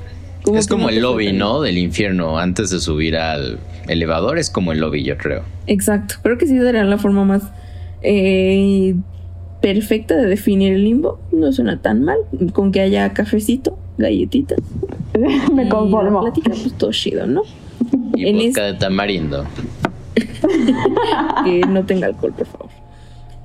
es 0.55 0.67
como 0.67 0.89
el 0.89 1.01
lobby, 1.01 1.33
¿no? 1.33 1.61
Del 1.61 1.79
infierno 1.79 2.39
antes 2.39 2.71
de 2.71 2.81
subir 2.81 3.17
al 3.17 3.59
elevador, 3.87 4.39
es 4.39 4.51
como 4.51 4.73
el 4.73 4.81
lobby, 4.81 5.03
yo 5.03 5.17
creo. 5.17 5.43
Exacto, 5.67 6.17
creo 6.23 6.39
que 6.39 6.47
sí 6.47 6.59
sería 6.59 6.85
la 6.85 6.99
forma 6.99 7.25
más 7.25 7.43
eh, 8.03 8.95
perfecta 9.61 10.17
de 10.17 10.27
definir 10.27 10.75
el 10.75 10.85
limbo. 10.85 11.21
No 11.33 11.53
suena 11.53 11.81
tan 11.81 12.03
mal, 12.05 12.19
con 12.53 12.73
que 12.73 12.81
haya 12.81 13.13
cafecito, 13.13 13.79
galletitas. 13.99 14.59
Me 15.55 15.69
conformo. 15.69 16.23
Plática, 16.23 16.51
pues 16.51 16.73
todo 16.75 16.93
chido, 16.93 17.27
¿no? 17.27 17.43
Y 18.15 18.47
vodka 18.47 18.65
de 18.65 18.75
tamarindo. 18.75 19.45
que 21.45 21.61
no 21.69 21.85
tenga 21.85 22.09
alcohol, 22.09 22.35
por 22.37 22.47
favor. 22.47 22.88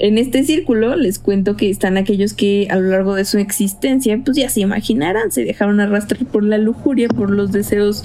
En 0.04 0.18
este 0.18 0.44
círculo 0.44 0.98
les 0.98 1.18
cuento 1.18 1.56
que 1.56 1.70
están 1.70 1.96
aquellos 1.96 2.34
que 2.34 2.68
a 2.70 2.76
lo 2.76 2.90
largo 2.90 3.16
de 3.16 3.24
su 3.24 3.38
existencia, 3.38 4.20
pues 4.22 4.36
ya 4.36 4.50
se 4.50 4.60
imaginarán, 4.60 5.32
se 5.32 5.46
dejaron 5.46 5.80
arrastrar 5.80 6.26
por 6.26 6.44
la 6.44 6.58
lujuria, 6.58 7.08
por 7.08 7.30
los 7.30 7.54
deseos 7.54 8.04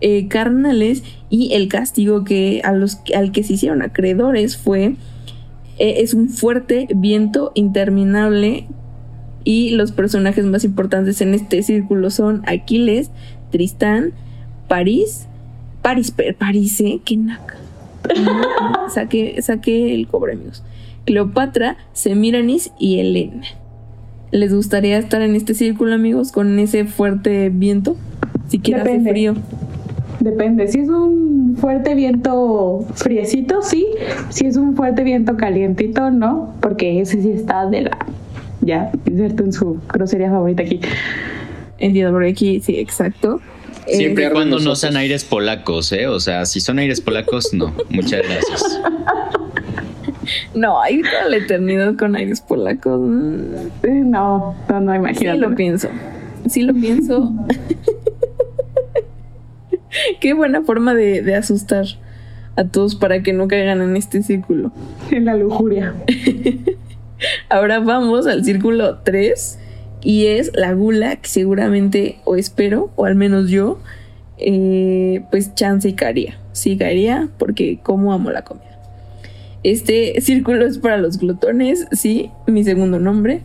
eh, 0.00 0.26
carnales 0.28 1.02
y 1.28 1.52
el 1.52 1.68
castigo 1.68 2.24
que 2.24 2.62
a 2.64 2.72
los, 2.72 3.00
al 3.14 3.30
que 3.30 3.42
se 3.42 3.52
hicieron 3.52 3.82
acreedores 3.82 4.56
fue 4.56 4.96
eh, 5.78 5.96
es 5.98 6.14
un 6.14 6.30
fuerte 6.30 6.88
viento 6.94 7.52
interminable 7.54 8.66
y 9.44 9.72
los 9.72 9.92
personajes 9.92 10.46
más 10.46 10.64
importantes 10.64 11.20
en 11.20 11.34
este 11.34 11.62
círculo 11.62 12.08
son 12.08 12.40
Aquiles, 12.46 13.10
Tristán, 13.50 14.14
París, 14.66 15.26
París, 15.82 16.10
París, 16.38 16.80
¿eh? 16.80 17.00
Qué 17.04 17.18
naca. 17.18 17.56
saqué, 18.94 19.42
saqué 19.42 19.94
el 19.94 20.06
cobre, 20.06 20.32
amigos. 20.32 20.62
Cleopatra, 21.04 21.76
Semiranis 21.92 22.72
y 22.78 23.00
Elena. 23.00 23.46
¿Les 24.30 24.52
gustaría 24.52 24.98
estar 24.98 25.22
en 25.22 25.36
este 25.36 25.54
círculo, 25.54 25.94
amigos, 25.94 26.32
con 26.32 26.58
ese 26.58 26.86
fuerte 26.86 27.50
viento? 27.50 27.96
Si 28.48 28.58
quieres 28.58 28.84
hace 28.84 29.00
frío. 29.00 29.34
Depende. 30.20 30.66
Si 30.68 30.80
es 30.80 30.88
un 30.88 31.56
fuerte 31.60 31.94
viento 31.94 32.84
friecito, 32.94 33.62
sí. 33.62 33.86
Si 34.30 34.46
es 34.46 34.56
un 34.56 34.74
fuerte 34.74 35.04
viento 35.04 35.36
calientito, 35.36 36.10
no. 36.10 36.54
Porque 36.60 37.00
ese 37.00 37.22
sí 37.22 37.30
está 37.30 37.66
de 37.66 37.82
la. 37.82 37.98
Ya, 38.60 38.90
inserto 39.06 39.44
en 39.44 39.52
su 39.52 39.78
grosería 39.92 40.30
favorita 40.30 40.62
aquí. 40.62 40.80
Entiendo, 41.78 42.12
porque 42.12 42.30
aquí, 42.30 42.60
sí, 42.60 42.76
exacto. 42.78 43.40
Siempre 43.86 44.26
y 44.26 44.30
cuando 44.30 44.58
no 44.58 44.74
sean 44.74 44.96
aires 44.96 45.24
polacos, 45.24 45.92
¿eh? 45.92 46.06
O 46.06 46.18
sea, 46.18 46.46
si 46.46 46.60
son 46.60 46.78
aires 46.78 47.00
polacos, 47.00 47.52
no. 47.52 47.72
Muchas 47.90 48.22
gracias. 48.22 48.80
No, 50.54 50.80
hay 50.80 51.02
toda 51.02 51.28
la 51.28 51.36
eternidad 51.36 51.96
con 51.96 52.16
aires 52.16 52.40
polacos. 52.40 53.00
No, 53.00 54.54
no, 54.68 54.80
no, 54.80 54.94
imagínate. 54.94 55.36
Sí 55.36 55.40
lo 55.40 55.54
pienso. 55.54 55.88
Sí 56.48 56.62
lo 56.62 56.74
pienso. 56.74 57.32
Qué 60.20 60.34
buena 60.34 60.62
forma 60.62 60.94
de, 60.94 61.34
asustar 61.34 61.86
a 62.56 62.64
todos 62.64 62.94
para 62.94 63.22
que 63.22 63.32
no 63.32 63.48
caigan 63.48 63.80
en 63.82 63.96
este 63.96 64.22
círculo. 64.22 64.72
En 65.10 65.24
la 65.24 65.36
lujuria. 65.36 65.94
Ahora 67.48 67.80
vamos 67.80 68.26
al 68.26 68.44
círculo 68.44 68.98
3 68.98 69.58
y 70.02 70.26
es 70.26 70.52
la 70.54 70.72
gula 70.74 71.16
que 71.16 71.28
seguramente 71.28 72.18
o 72.24 72.36
espero, 72.36 72.90
o 72.96 73.06
al 73.06 73.14
menos 73.14 73.48
yo, 73.48 73.78
eh, 74.38 75.22
pues 75.30 75.54
chance 75.54 75.88
y 75.88 75.94
caería. 75.94 76.38
Sí 76.52 76.76
caería 76.76 77.28
porque 77.38 77.78
como 77.82 78.12
amo 78.12 78.30
la 78.30 78.42
comida. 78.42 78.73
Este 79.64 80.20
círculo 80.20 80.66
es 80.66 80.78
para 80.78 80.98
los 80.98 81.18
glotones, 81.18 81.88
sí, 81.92 82.30
mi 82.46 82.64
segundo 82.64 83.00
nombre. 83.00 83.40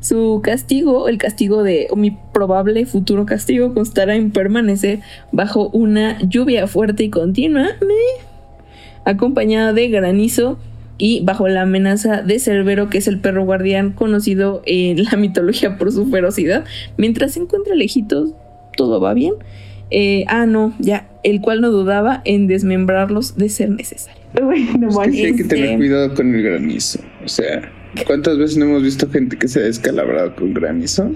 Su 0.00 0.40
castigo, 0.42 1.08
el 1.08 1.18
castigo 1.18 1.64
de 1.64 1.88
mi 1.96 2.16
probable 2.32 2.86
futuro 2.86 3.26
castigo, 3.26 3.74
constará 3.74 4.14
en 4.14 4.30
permanecer 4.30 5.00
bajo 5.32 5.68
una 5.70 6.20
lluvia 6.22 6.68
fuerte 6.68 7.02
y 7.02 7.10
continua, 7.10 7.66
acompañada 9.04 9.72
de 9.72 9.88
granizo 9.88 10.58
y 10.98 11.24
bajo 11.24 11.48
la 11.48 11.62
amenaza 11.62 12.22
de 12.22 12.38
Cerbero, 12.38 12.88
que 12.88 12.98
es 12.98 13.08
el 13.08 13.18
perro 13.18 13.44
guardián 13.44 13.90
conocido 13.90 14.62
en 14.66 15.02
la 15.02 15.10
mitología 15.16 15.76
por 15.78 15.90
su 15.90 16.06
ferocidad. 16.06 16.64
Mientras 16.96 17.32
se 17.32 17.40
encuentra 17.40 17.74
lejitos, 17.74 18.30
todo 18.76 19.00
va 19.00 19.14
bien. 19.14 19.34
Eh, 19.90 20.24
ah, 20.28 20.46
no, 20.46 20.74
ya, 20.78 21.08
el 21.24 21.40
cual 21.40 21.60
no 21.60 21.70
dudaba 21.70 22.22
en 22.24 22.46
desmembrarlos 22.46 23.36
de 23.36 23.48
ser 23.48 23.70
necesario. 23.70 24.25
es 25.06 25.10
que 25.10 25.26
hay 25.26 25.36
que 25.36 25.44
tener 25.44 25.76
cuidado 25.76 26.14
con 26.14 26.34
el 26.34 26.42
granizo. 26.42 27.00
O 27.24 27.28
sea, 27.28 27.70
¿cuántas 28.06 28.38
veces 28.38 28.56
no 28.56 28.66
hemos 28.66 28.82
visto 28.82 29.08
gente 29.10 29.36
que 29.36 29.48
se 29.48 29.60
ha 29.60 29.62
descalabrado 29.62 30.34
con 30.36 30.52
granizo? 30.54 31.10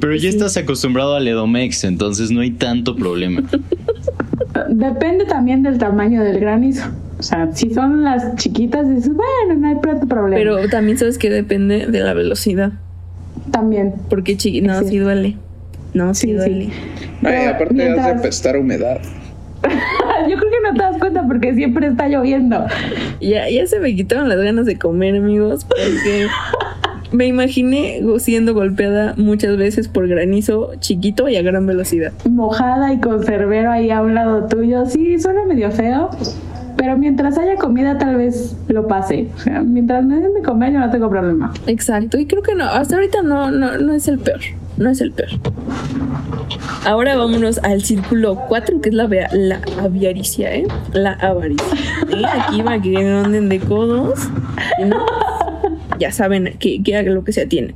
Pero 0.00 0.14
ya 0.14 0.28
estás 0.28 0.56
acostumbrado 0.56 1.16
al 1.16 1.26
Edomex, 1.26 1.84
entonces 1.84 2.30
no 2.30 2.40
hay 2.40 2.52
tanto 2.52 2.94
problema. 2.94 3.42
Depende 4.68 5.24
también 5.24 5.62
del 5.62 5.78
tamaño 5.78 6.22
del 6.22 6.40
granizo. 6.40 6.84
O 7.18 7.22
sea, 7.22 7.50
si 7.52 7.74
son 7.74 8.04
las 8.04 8.36
chiquitas, 8.36 8.88
dices, 8.88 9.12
bueno, 9.12 9.60
no 9.60 9.68
hay 9.68 9.80
tanto 9.80 10.06
problema. 10.06 10.36
Pero 10.36 10.68
también 10.68 10.96
sabes 10.98 11.18
que 11.18 11.30
depende 11.30 11.86
de 11.86 12.00
la 12.00 12.14
velocidad. 12.14 12.72
También. 13.50 13.94
Porque 14.08 14.36
chiqui 14.36 14.60
no, 14.60 14.80
sí. 14.82 14.98
duele. 14.98 15.36
No, 15.94 16.14
sí, 16.14 16.32
duele. 16.32 16.70
aparte 17.20 17.74
de 17.74 18.00
apestar 18.00 18.56
humedad. 18.56 19.00
Yo 20.28 20.36
creo 20.36 20.50
que 20.50 20.60
no 20.62 20.74
te 20.74 20.82
das 20.82 20.98
cuenta 20.98 21.17
porque 21.28 21.54
siempre 21.54 21.88
está 21.88 22.08
lloviendo. 22.08 22.64
Ya, 23.20 23.48
ya 23.48 23.66
se 23.66 23.78
me 23.80 23.94
quitaron 23.94 24.28
las 24.28 24.38
ganas 24.38 24.66
de 24.66 24.78
comer, 24.78 25.16
amigos, 25.16 25.64
porque 25.64 26.26
me 27.12 27.26
imaginé 27.26 28.02
siendo 28.18 28.54
golpeada 28.54 29.14
muchas 29.16 29.56
veces 29.56 29.88
por 29.88 30.08
granizo 30.08 30.72
chiquito 30.80 31.28
y 31.28 31.36
a 31.36 31.42
gran 31.42 31.66
velocidad. 31.66 32.12
Mojada 32.28 32.92
y 32.92 32.98
con 32.98 33.24
cerbero 33.24 33.70
ahí 33.70 33.90
a 33.90 34.02
un 34.02 34.14
lado 34.14 34.46
tuyo. 34.46 34.86
Sí, 34.86 35.18
suena 35.18 35.44
medio 35.44 35.70
feo. 35.70 36.10
Pero 36.76 36.96
mientras 36.96 37.36
haya 37.36 37.56
comida, 37.56 37.98
tal 37.98 38.14
vez 38.14 38.56
lo 38.68 38.86
pase. 38.86 39.28
O 39.34 39.38
sea, 39.40 39.62
mientras 39.62 40.04
me 40.04 40.20
den 40.20 40.32
de 40.32 40.42
comer, 40.42 40.72
yo 40.72 40.78
no 40.78 40.90
tengo 40.90 41.10
problema. 41.10 41.52
Exacto. 41.66 42.18
Y 42.18 42.26
creo 42.26 42.42
que 42.42 42.54
no, 42.54 42.64
hasta 42.64 42.94
ahorita 42.94 43.22
no, 43.22 43.50
no, 43.50 43.78
no 43.78 43.92
es 43.94 44.06
el 44.06 44.20
peor 44.20 44.40
no 44.78 44.90
es 44.90 45.00
el 45.00 45.12
peor. 45.12 45.30
Ahora 46.84 47.16
vámonos 47.16 47.58
al 47.58 47.82
círculo 47.82 48.36
4, 48.48 48.80
que 48.80 48.88
es 48.88 48.94
la, 48.94 49.08
la 49.32 49.60
aviaricia, 49.80 50.54
¿eh? 50.54 50.66
La 50.92 51.12
avaricia. 51.12 51.66
¿Eh? 52.08 52.22
Aquí 52.24 52.62
va 52.62 52.80
que 52.80 52.90
no 52.90 53.24
anden 53.24 53.48
de 53.48 53.58
codos. 53.60 54.20
ya 55.98 56.12
saben 56.12 56.56
que, 56.58 56.82
que 56.82 57.02
lo 57.02 57.24
que 57.24 57.32
se 57.32 57.42
atiene. 57.42 57.74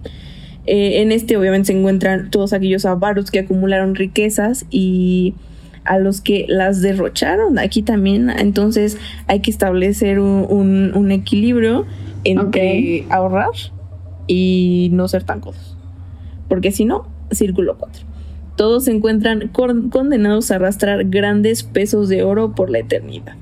Eh, 0.67 1.03
en 1.03 1.11
este 1.11 1.37
obviamente 1.37 1.67
se 1.67 1.79
encuentran 1.79 2.31
todos 2.31 2.53
aquellos 2.53 2.85
avaros 2.85 3.33
que 3.33 3.41
acumularon 3.41 3.97
riquezas 3.97 4.65
y 4.71 5.35
a 5.85 5.99
los 5.99 6.21
que 6.21 6.47
las 6.49 6.81
derrocharon. 6.81 7.59
Aquí 7.59 7.83
también, 7.83 8.31
entonces 8.31 8.97
hay 9.27 9.41
que 9.41 9.51
establecer 9.51 10.21
un, 10.21 11.11
equilibrio 11.11 11.85
entre 12.25 13.05
ahorrar 13.11 13.51
y 14.29 14.91
no 14.93 15.09
ser 15.09 15.25
tan 15.25 15.41
codos. 15.41 15.72
Porque 16.49 16.73
si 16.73 16.85
no, 16.85 17.07
círculo 17.31 17.77
4. 17.79 18.05
Todos 18.57 18.85
se 18.85 18.93
encuentran 18.93 19.49
condenados 19.49 20.51
a 20.51 20.57
arrastrar 20.57 21.05
grandes 21.05 21.63
pesos 21.63 22.09
de 22.09 22.23
oro 22.23 22.55
por 22.55 22.71
la 22.71 22.81
eternidad. 22.81 23.35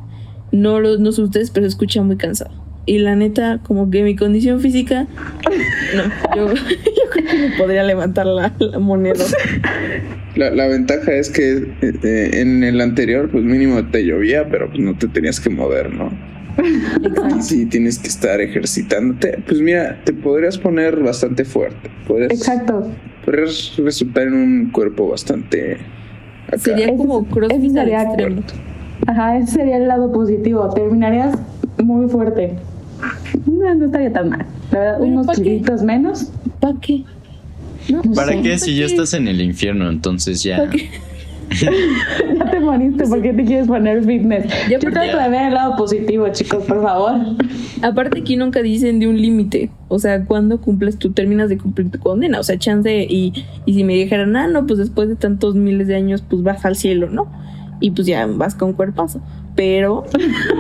No, 0.53 0.81
lo, 0.81 0.99
no 0.99 1.13
sé 1.13 1.23
ustedes, 1.23 1.51
pero 1.51 1.65
se 1.65 1.71
escucha 1.71 2.03
muy 2.03 2.17
cansado. 2.17 2.53
Y 2.87 2.99
la 2.99 3.15
neta, 3.15 3.61
como 3.63 3.91
que 3.91 4.03
mi 4.03 4.17
condición 4.17 4.61
física, 4.61 5.07
no, 5.97 6.03
yo, 6.37 6.55
creo 7.11 7.27
que 7.27 7.39
me 7.39 7.57
podría 7.57 7.83
levantar 7.85 8.27
la, 8.27 8.53
moneda. 8.79 9.25
La, 10.37 10.67
ventaja 10.67 11.13
es 11.13 11.29
que 11.31 11.73
eh, 11.83 12.31
en 12.41 12.65
el 12.65 12.81
anterior, 12.81 13.29
pues 13.31 13.45
mínimo 13.45 13.85
te 13.91 14.05
llovía, 14.05 14.49
pero 14.49 14.69
pues 14.69 14.81
no 14.81 14.97
te 14.97 15.09
tenías 15.09 15.41
que 15.41 15.51
mover, 15.51 15.93
¿no? 15.93 16.11
Exacto. 16.59 17.41
Sí, 17.41 17.67
tienes 17.67 17.99
que 17.99 18.09
estar 18.09 18.41
ejercitándote. 18.41 19.43
Pues 19.47 19.61
mira, 19.61 20.01
te 20.05 20.13
podrías 20.13 20.59
poner 20.59 21.01
bastante 21.01 21.45
fuerte. 21.45 21.91
Exacto. 22.31 22.91
Podrías 23.25 23.77
resultar 23.77 24.25
en 24.25 24.35
un 24.35 24.71
cuerpo 24.71 25.09
bastante. 25.09 25.79
Sería 26.59 26.89
como 26.97 27.25
crossfit 27.27 27.77
extremo. 27.77 28.43
Ajá, 29.07 29.39
ese 29.39 29.53
sería 29.53 29.77
el 29.77 29.89
lado 29.89 30.13
positivo. 30.13 30.69
Terminarías 30.71 31.39
muy 31.79 32.09
fuerte. 32.09 32.57
No, 33.47 33.85
estaría 33.85 34.13
tan 34.13 34.31
mal. 34.31 34.47
La 34.73 34.79
verdad, 34.79 35.01
unos 35.01 35.27
kilitos 35.37 35.83
menos. 35.83 36.33
¿Para 36.61 36.79
qué? 36.81 37.05
¿Para 38.15 38.41
qué 38.43 38.59
si 38.59 38.77
ya 38.77 38.87
estás 38.87 39.15
en 39.15 39.29
el 39.29 39.41
infierno? 39.41 39.89
Entonces 39.89 40.43
ya. 40.43 40.71
ya 42.39 42.51
te 42.51 42.61
moriste, 42.61 43.07
¿por 43.07 43.23
qué 43.23 43.33
te 43.33 43.45
quieres 43.45 43.67
poner 43.67 44.05
fitness? 44.05 44.47
Yo 44.71 44.79
trato 44.79 45.01
de 45.01 45.29
ver 45.29 45.49
el 45.49 45.55
lado 45.55 45.77
positivo, 45.77 46.29
chicos, 46.29 46.65
por 46.65 46.83
favor. 46.83 47.13
Aparte 47.83 48.21
aquí 48.21 48.37
nunca 48.37 48.63
dicen 48.63 49.01
de 49.01 49.09
un 49.09 49.21
límite. 49.21 49.71
O 49.89 49.99
sea, 49.99 50.25
cuando 50.25 50.61
cumples, 50.61 50.99
tú 50.99 51.13
terminas 51.13 51.49
de 51.49 51.59
cumplir 51.59 51.91
tu 51.91 51.99
condena. 51.99 52.39
O 52.39 52.43
sea, 52.43 52.59
chance 52.59 53.07
y, 53.09 53.33
y 53.67 53.75
si 53.75 53.85
me 53.85 53.95
dijeran, 53.95 54.37
ah, 54.37 54.47
no, 54.47 54.67
pues 54.67 54.79
después 54.79 55.09
de 55.09 55.17
tantos 55.17 55.55
miles 55.55 55.89
de 55.89 55.97
años, 55.97 56.23
pues 56.23 56.43
vas 56.43 56.65
al 56.65 56.77
cielo, 56.77 57.09
¿no? 57.11 57.27
Y 57.81 57.91
pues 57.93 58.07
ya 58.07 58.27
vas 58.27 58.55
con 58.55 58.75
cuerpazo 58.75 59.21
pero 59.55 60.05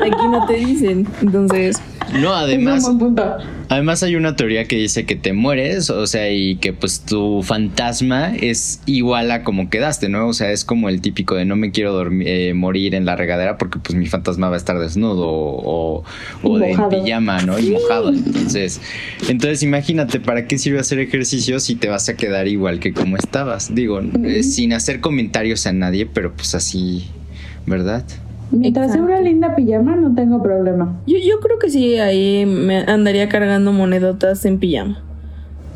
aquí 0.03 0.29
no 0.31 0.47
te 0.47 0.55
dicen. 0.55 1.07
Entonces. 1.23 1.81
No, 2.21 2.35
además. 2.35 2.89
Además, 3.69 4.03
hay 4.03 4.17
una 4.17 4.35
teoría 4.35 4.65
que 4.65 4.77
dice 4.77 5.07
que 5.07 5.15
te 5.15 5.33
mueres, 5.33 5.91
o 5.91 6.07
sea, 6.09 6.31
y 6.33 6.57
que 6.57 6.73
pues 6.73 7.03
tu 7.03 7.43
fantasma 7.45 8.35
es 8.35 8.81
igual 8.87 9.31
a 9.31 9.45
como 9.45 9.71
quedaste, 9.71 10.09
¿no? 10.09 10.27
O 10.27 10.33
sea, 10.33 10.51
es 10.51 10.65
como 10.65 10.89
el 10.89 11.01
típico 11.01 11.37
de 11.37 11.45
no 11.45 11.55
me 11.55 11.71
quiero 11.71 11.93
dormir, 11.93 12.27
eh, 12.27 12.53
morir 12.53 12.97
en 12.97 13.05
la 13.05 13.15
regadera 13.15 13.59
porque 13.59 13.79
pues 13.79 13.97
mi 13.97 14.07
fantasma 14.07 14.49
va 14.49 14.55
a 14.55 14.59
estar 14.59 14.79
desnudo 14.81 15.29
o, 15.29 16.05
o 16.43 16.59
de 16.59 16.73
en 16.73 16.89
pijama, 16.89 17.43
¿no? 17.43 17.61
Y 17.61 17.71
mojado. 17.71 18.09
Entonces, 18.09 18.81
entonces 19.29 19.63
imagínate, 19.63 20.19
¿para 20.19 20.49
qué 20.49 20.59
sirve 20.59 20.81
hacer 20.81 20.99
ejercicio 20.99 21.61
si 21.61 21.77
te 21.77 21.89
vas 21.89 22.09
a 22.09 22.17
quedar 22.17 22.49
igual 22.49 22.81
que 22.81 22.93
como 22.93 23.17
estabas? 23.17 23.73
Digo, 23.73 24.01
eh, 24.25 24.43
sin 24.43 24.73
hacer 24.73 25.01
comentarios 25.01 25.67
a 25.69 25.73
nadie, 25.73 26.07
pero 26.07 26.35
pues 26.35 26.57
así, 26.57 27.05
¿verdad? 27.67 28.05
Mientras 28.51 28.93
sea 28.93 29.03
una 29.03 29.21
linda 29.21 29.55
pijama, 29.55 29.97
no 29.97 30.15
tengo 30.15 30.43
problema. 30.43 31.01
Yo, 31.07 31.19
yo 31.19 31.41
creo 31.41 31.59
que 31.59 31.71
sí, 31.71 31.99
ahí 31.99 32.47
me 32.47 32.79
andaría 32.79 33.29
cargando 33.29 33.73
monedotas 33.73 34.45
en 34.45 34.59
pijama. 34.59 35.03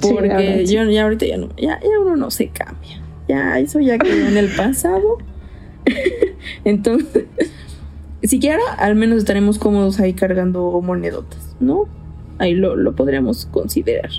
Porque 0.00 0.66
yo 0.66 0.84
ya 0.84 1.04
ahorita 1.04 1.26
ya 1.26 1.36
no, 1.36 1.48
ya, 1.56 1.80
ya 1.80 2.00
uno 2.00 2.16
no 2.16 2.30
se 2.30 2.48
cambia. 2.48 3.00
Ya 3.28 3.58
eso 3.58 3.80
ya 3.80 3.98
quedó 3.98 4.26
en 4.26 4.36
el 4.36 4.48
pasado. 4.54 5.18
Entonces, 6.64 7.26
siquiera 8.22 8.60
al 8.78 8.96
menos 8.96 9.18
estaremos 9.18 9.58
cómodos 9.58 10.00
ahí 10.00 10.12
cargando 10.12 10.80
monedotas, 10.82 11.56
¿no? 11.60 11.86
Ahí 12.38 12.54
lo, 12.54 12.76
lo 12.76 12.94
podríamos 12.94 13.46
considerar. 13.46 14.10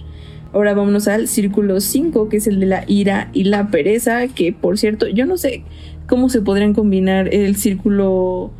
Ahora 0.54 0.74
vámonos 0.74 1.10
al 1.10 1.28
círculo 1.28 1.82
5, 1.82 2.30
que 2.30 2.38
es 2.38 2.48
el 2.48 2.62
de 2.62 2.66
la 2.66 2.86
ira 2.88 3.30
y 3.34 3.44
la 3.44 3.68
pereza, 3.68 4.28
que 4.30 4.54
por 4.54 4.78
cierto, 4.78 5.08
yo 5.08 5.26
no 5.26 5.38
sé 5.38 5.66
cómo 6.08 6.30
se 6.30 6.42
podrían 6.42 6.74
combinar 6.74 7.34
el 7.34 7.56
círculo 7.56 8.52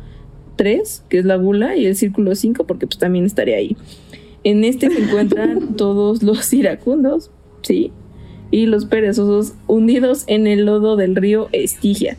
3, 0.56 1.04
que 1.08 1.18
es 1.18 1.24
la 1.24 1.36
gula, 1.36 1.76
y 1.76 1.86
el 1.86 1.96
círculo 1.96 2.34
5, 2.34 2.66
porque 2.66 2.86
pues 2.86 2.98
también 2.98 3.24
estaría 3.24 3.56
ahí. 3.56 3.76
En 4.44 4.64
este 4.64 4.90
se 4.90 5.02
encuentran 5.02 5.74
todos 5.76 6.22
los 6.22 6.52
iracundos, 6.52 7.30
¿sí? 7.62 7.92
Y 8.50 8.66
los 8.66 8.84
perezosos 8.86 9.54
hundidos 9.66 10.24
en 10.28 10.46
el 10.46 10.66
lodo 10.66 10.96
del 10.96 11.16
río 11.16 11.48
Estigia. 11.52 12.16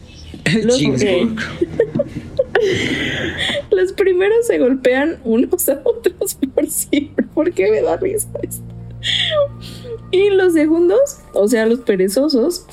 Los, 0.63 0.82
los 3.71 3.93
primeros 3.93 4.47
se 4.47 4.58
golpean 4.60 5.19
unos 5.23 5.69
a 5.69 5.80
otros 5.84 6.38
por 6.56 6.69
siempre. 6.69 7.25
¿Por 7.34 7.54
qué 7.54 7.71
me 7.71 7.82
da 7.82 7.95
risa 7.97 8.28
esto? 8.41 8.63
Y 10.12 10.30
los 10.32 10.54
segundos, 10.54 11.19
o 11.34 11.47
sea, 11.47 11.65
los 11.65 11.80
perezosos, 11.80 12.65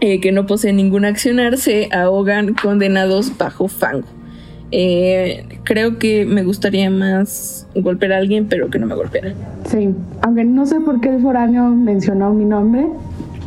eh, 0.00 0.20
que 0.20 0.32
no 0.32 0.46
poseen 0.46 0.76
ningún 0.76 1.04
accionar 1.04 1.58
se 1.58 1.88
ahogan 1.92 2.54
condenados 2.54 3.36
bajo 3.36 3.68
fango. 3.68 4.06
Eh, 4.72 5.44
creo 5.64 5.98
que 5.98 6.24
me 6.24 6.44
gustaría 6.44 6.90
más 6.90 7.66
golpear 7.74 8.12
a 8.12 8.18
alguien, 8.18 8.46
pero 8.46 8.70
que 8.70 8.78
no 8.78 8.86
me 8.86 8.94
golpeara. 8.94 9.34
Sí, 9.68 9.90
aunque 10.22 10.44
no 10.44 10.64
sé 10.66 10.80
por 10.80 11.00
qué 11.00 11.08
el 11.08 11.20
foráneo 11.20 11.64
mencionó 11.68 12.32
mi 12.32 12.44
nombre. 12.44 12.86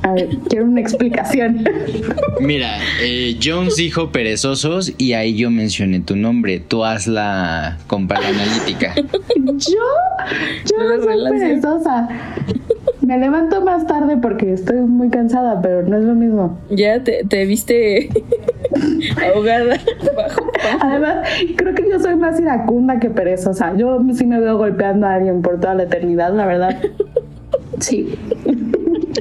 A 0.04 0.12
ver, 0.12 0.28
quiero 0.50 0.66
una 0.66 0.82
explicación. 0.82 1.64
Mira, 2.42 2.78
eh, 3.02 3.40
Jones 3.42 3.78
dijo 3.78 4.12
perezosos 4.12 4.94
y 4.98 5.14
ahí 5.14 5.38
yo 5.38 5.50
mencioné 5.50 6.02
tu 6.02 6.18
nombre. 6.18 6.60
Tú 6.60 6.84
haz 6.84 7.08
la 7.08 7.78
compra 7.88 8.20
analítica. 8.20 8.94
¿Yo? 9.38 9.86
Yo 10.70 10.78
no 10.78 11.04
soy 11.04 11.40
perezosa. 11.40 12.10
Me 13.14 13.20
levanto 13.20 13.62
más 13.62 13.86
tarde 13.86 14.18
porque 14.18 14.54
estoy 14.54 14.78
muy 14.78 15.12
cansada, 15.12 15.62
pero 15.62 15.84
no 15.84 15.98
es 15.98 16.04
lo 16.04 16.16
mismo. 16.16 16.60
Ya 16.72 17.04
te, 17.04 17.24
te 17.24 17.46
viste 17.46 18.10
ahogada 19.24 19.78
bajo. 20.16 20.52
Además, 20.80 21.28
creo 21.56 21.76
que 21.76 21.88
yo 21.92 22.00
soy 22.00 22.16
más 22.16 22.40
iracunda 22.40 23.00
que 23.00 23.12
perezosa. 23.12 23.78
Yo 23.78 24.04
sí 24.16 24.26
me 24.26 24.40
veo 24.40 24.58
golpeando 24.58 25.06
a 25.06 25.14
alguien 25.14 25.44
por 25.44 25.60
toda 25.60 25.76
la 25.76 25.84
eternidad, 25.84 26.34
la 26.34 26.48
verdad. 26.48 26.82
Sí. 27.82 28.16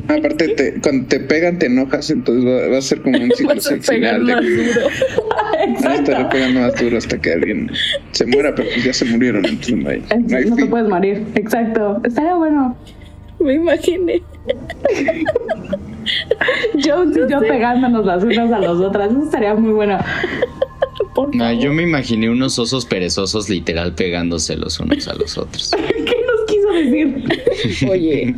Aparte, 0.09 0.49
te, 0.49 0.81
cuando 0.81 1.09
te 1.09 1.21
pegan, 1.21 1.59
te 1.59 1.67
enojas, 1.67 2.11
entonces 2.11 2.73
va, 2.73 2.79
a 2.79 2.81
ser 2.81 3.03
como 3.03 3.19
un 3.19 3.31
ciclo 3.33 3.55
duro. 3.55 3.61
Vas 5.75 5.85
a 5.85 5.95
estar 5.97 6.31
pegando 6.31 6.61
más 6.61 6.81
duro 6.81 6.97
hasta 6.97 7.21
que 7.21 7.35
alguien 7.35 7.71
se 8.13 8.25
muera, 8.25 8.55
pero 8.55 8.71
ya 8.83 8.95
se 8.95 9.05
murieron, 9.05 9.45
entonces 9.45 9.77
no 9.77 9.91
hay. 9.91 10.03
No, 10.49 10.57
te 10.57 10.65
puedes 10.65 10.89
morir, 10.89 11.27
exacto. 11.35 12.01
Estaría 12.05 12.37
bueno. 12.37 12.75
Me 13.45 13.55
imaginé. 13.55 14.23
yo 16.77 17.05
y 17.05 17.31
yo 17.31 17.41
pegándonos 17.41 18.05
las 18.07 18.23
unas 18.23 18.53
a 18.53 18.59
las 18.59 18.79
otras. 18.79 19.11
Eso 19.11 19.23
estaría 19.25 19.55
muy 19.55 19.73
bueno. 19.73 19.99
No, 21.35 21.53
yo 21.53 21.73
me 21.73 21.83
imaginé 21.83 22.31
unos 22.31 22.59
osos 22.59 22.87
perezosos 22.87 23.49
literal 23.49 23.95
pegándose 23.95 24.57
los 24.57 24.81
unos 24.81 25.09
a 25.09 25.15
los 25.15 25.37
otros. 25.37 25.73
¿Qué 25.89 26.17
nos 26.27 26.47
quiso 26.47 26.73
decir? 26.73 27.89
Oye, 27.91 28.35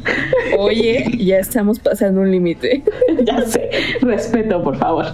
oye, 0.59 1.05
ya 1.19 1.39
estamos 1.39 1.79
pasando 1.79 2.21
un 2.21 2.31
límite. 2.31 2.83
ya 3.25 3.43
sé, 3.43 3.71
respeto, 4.01 4.63
por 4.63 4.77
favor. 4.77 5.07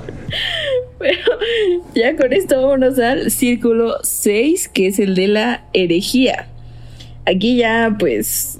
Pero 0.98 1.22
ya 1.94 2.16
con 2.16 2.32
esto 2.32 2.60
vámonos 2.60 2.98
al 2.98 3.30
círculo 3.30 3.96
6, 4.02 4.68
que 4.68 4.88
es 4.88 4.98
el 4.98 5.14
de 5.14 5.28
la 5.28 5.64
herejía. 5.72 6.48
Aquí 7.26 7.56
ya, 7.56 7.96
pues, 7.98 8.58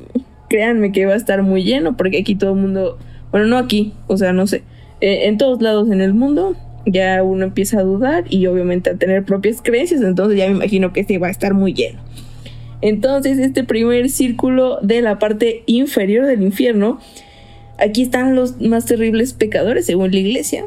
créanme 0.51 0.93
que 0.93 1.07
va 1.07 1.15
a 1.15 1.17
estar 1.17 1.43
muy 1.43 1.63
lleno, 1.63 1.97
porque 1.97 2.19
aquí 2.19 2.35
todo 2.35 2.51
el 2.51 2.61
mundo, 2.61 2.99
bueno, 3.31 3.47
no 3.47 3.57
aquí, 3.57 3.95
o 4.09 4.19
sea, 4.19 4.35
no 4.35 4.47
sé, 4.47 4.65
eh, 5.01 5.29
en 5.29 5.39
todos 5.39 5.63
lados 5.63 5.91
en 5.91 6.03
el 6.03 6.13
mundo 6.13 6.57
ya 6.85 7.23
uno 7.23 7.45
empieza 7.45 7.79
a 7.79 7.83
dudar 7.83 8.25
y 8.29 8.47
obviamente 8.47 8.91
a 8.91 8.97
tener 8.97 9.25
propias 9.25 9.63
creencias, 9.63 10.03
entonces 10.03 10.37
ya 10.37 10.47
me 10.47 10.57
imagino 10.57 10.93
que 10.93 11.01
este 11.01 11.19
va 11.19 11.29
a 11.29 11.31
estar 11.31 11.55
muy 11.55 11.73
lleno. 11.73 12.01
Entonces, 12.83 13.39
este 13.39 13.63
primer 13.63 14.09
círculo 14.09 14.79
de 14.83 15.03
la 15.03 15.19
parte 15.19 15.63
inferior 15.67 16.27
del 16.27 16.43
infierno, 16.43 16.99
aquí 17.79 18.03
están 18.03 18.35
los 18.35 18.61
más 18.61 18.87
terribles 18.87 19.35
pecadores, 19.35 19.87
según 19.87 20.11
la 20.11 20.19
iglesia, 20.19 20.65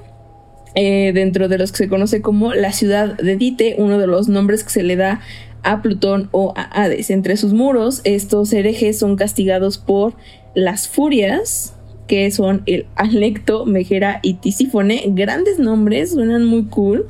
eh, 0.76 1.12
dentro 1.14 1.50
de 1.50 1.58
los 1.58 1.72
que 1.72 1.80
se 1.80 1.90
conoce 1.90 2.22
como 2.22 2.54
la 2.54 2.72
ciudad 2.72 3.18
de 3.18 3.36
Dite, 3.36 3.76
uno 3.80 4.00
de 4.00 4.08
los 4.08 4.30
nombres 4.30 4.64
que 4.64 4.70
se 4.70 4.84
le 4.84 4.96
da 4.96 5.22
a 5.64 5.82
Plutón 5.82 6.30
o 6.32 6.54
a 6.56 6.64
Hades. 6.64 7.10
Entre 7.10 7.38
sus 7.38 7.54
muros, 7.54 8.02
estos 8.04 8.54
herejes 8.54 9.00
son 9.00 9.16
castigados 9.16 9.78
por 9.78 10.14
las 10.54 10.88
furias, 10.88 11.76
que 12.08 12.30
son 12.32 12.62
el 12.66 12.86
Alecto, 12.96 13.66
Mejera 13.66 14.20
y 14.22 14.36
Tisífone. 14.36 15.04
Grandes 15.08 15.60
nombres, 15.60 16.12
suenan 16.12 16.46
muy 16.46 16.66
cool. 16.66 17.08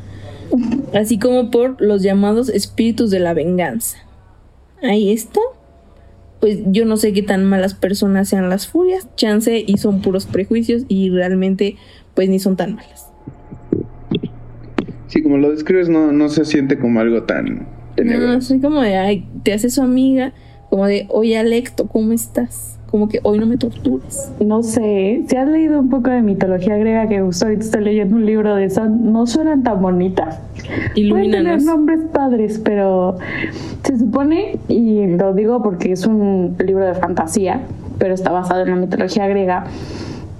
Así 0.93 1.17
como 1.17 1.49
por 1.49 1.81
los 1.81 2.03
llamados 2.03 2.49
espíritus 2.49 3.09
de 3.09 3.19
la 3.19 3.33
venganza. 3.33 3.97
Ahí 4.81 5.11
está. 5.11 5.39
Pues 6.39 6.59
yo 6.65 6.85
no 6.85 6.97
sé 6.97 7.13
qué 7.13 7.23
tan 7.23 7.45
malas 7.45 7.73
personas 7.73 8.29
sean 8.29 8.49
las 8.49 8.67
furias. 8.67 9.07
Chance 9.15 9.63
y 9.65 9.77
son 9.77 10.01
puros 10.01 10.25
prejuicios 10.25 10.83
y 10.87 11.09
realmente 11.09 11.77
pues 12.13 12.29
ni 12.29 12.39
son 12.39 12.55
tan 12.55 12.75
malas. 12.75 13.09
Sí, 15.07 15.21
como 15.21 15.37
lo 15.37 15.51
describes, 15.51 15.89
no, 15.89 16.11
no 16.11 16.29
se 16.29 16.43
siente 16.43 16.77
como 16.77 16.99
algo 16.99 17.23
tan 17.23 17.67
tenebroso. 17.95 18.34
No, 18.34 18.41
soy 18.41 18.60
como 18.60 18.82
de, 18.82 18.97
ay, 18.97 19.27
te 19.43 19.53
hace 19.53 19.69
su 19.69 19.82
amiga, 19.82 20.34
como 20.69 20.86
de, 20.88 21.06
oye 21.10 21.38
Alecto, 21.38 21.88
¿cómo 21.88 22.13
estás? 22.13 22.79
Como 22.89 23.10
que 23.10 23.19
hoy 23.23 23.39
no 23.39 23.47
me 23.47 23.58
tortures. 23.58 24.32
No 24.39 24.62
sé, 24.62 25.23
si 25.27 25.36
has 25.36 25.47
leído 25.47 25.79
un 25.79 25.89
poco 25.89 26.12
de 26.12 26.21
mitología 26.21 26.77
griega 26.77 27.08
que 27.08 27.21
justo 27.21 27.45
ahorita 27.45 27.63
estoy 27.63 27.84
leyendo 27.84 28.15
un 28.15 28.25
libro 28.25 28.56
de 28.56 28.65
eso, 28.65 28.88
no 28.88 29.25
suenan 29.25 29.63
tan 29.63 29.82
bonitas. 29.82 30.39
Pueden 31.10 31.32
tener 31.32 31.63
nombres 31.63 32.01
padres, 32.12 32.62
pero 32.63 33.17
se 33.84 33.97
supone, 33.97 34.60
y 34.67 35.08
lo 35.08 35.34
digo 35.34 35.63
porque 35.63 35.91
es 35.91 36.06
un 36.06 36.56
libro 36.63 36.86
de 36.86 36.93
fantasía, 36.93 37.62
pero 37.97 38.13
está 38.13 38.32
basado 38.32 38.62
en 38.62 38.69
la 38.69 38.75
mitología 38.75 39.27
griega, 39.27 39.65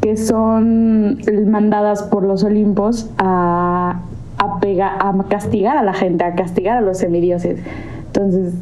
que 0.02 0.18
son 0.18 1.20
mandadas 1.48 2.04
por 2.04 2.24
los 2.24 2.44
Olimpos 2.44 3.10
a, 3.18 4.02
a, 4.43 5.10
a 5.10 5.23
castigar 5.29 5.77
a 5.77 5.84
la 5.84 5.93
gente, 5.93 6.23
a 6.23 6.36
castigar 6.36 6.77
a 6.77 6.82
los 6.82 6.97
semidioses. 6.97 7.60
Entonces, 8.08 8.53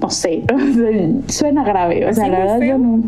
no 0.00 0.10
sé, 0.10 0.44
suena 1.28 1.64
grave. 1.64 2.06
O 2.06 2.14
sea, 2.14 2.28
la 2.28 2.38
verdad 2.40 2.60
yo 2.60 2.78
no. 2.78 3.02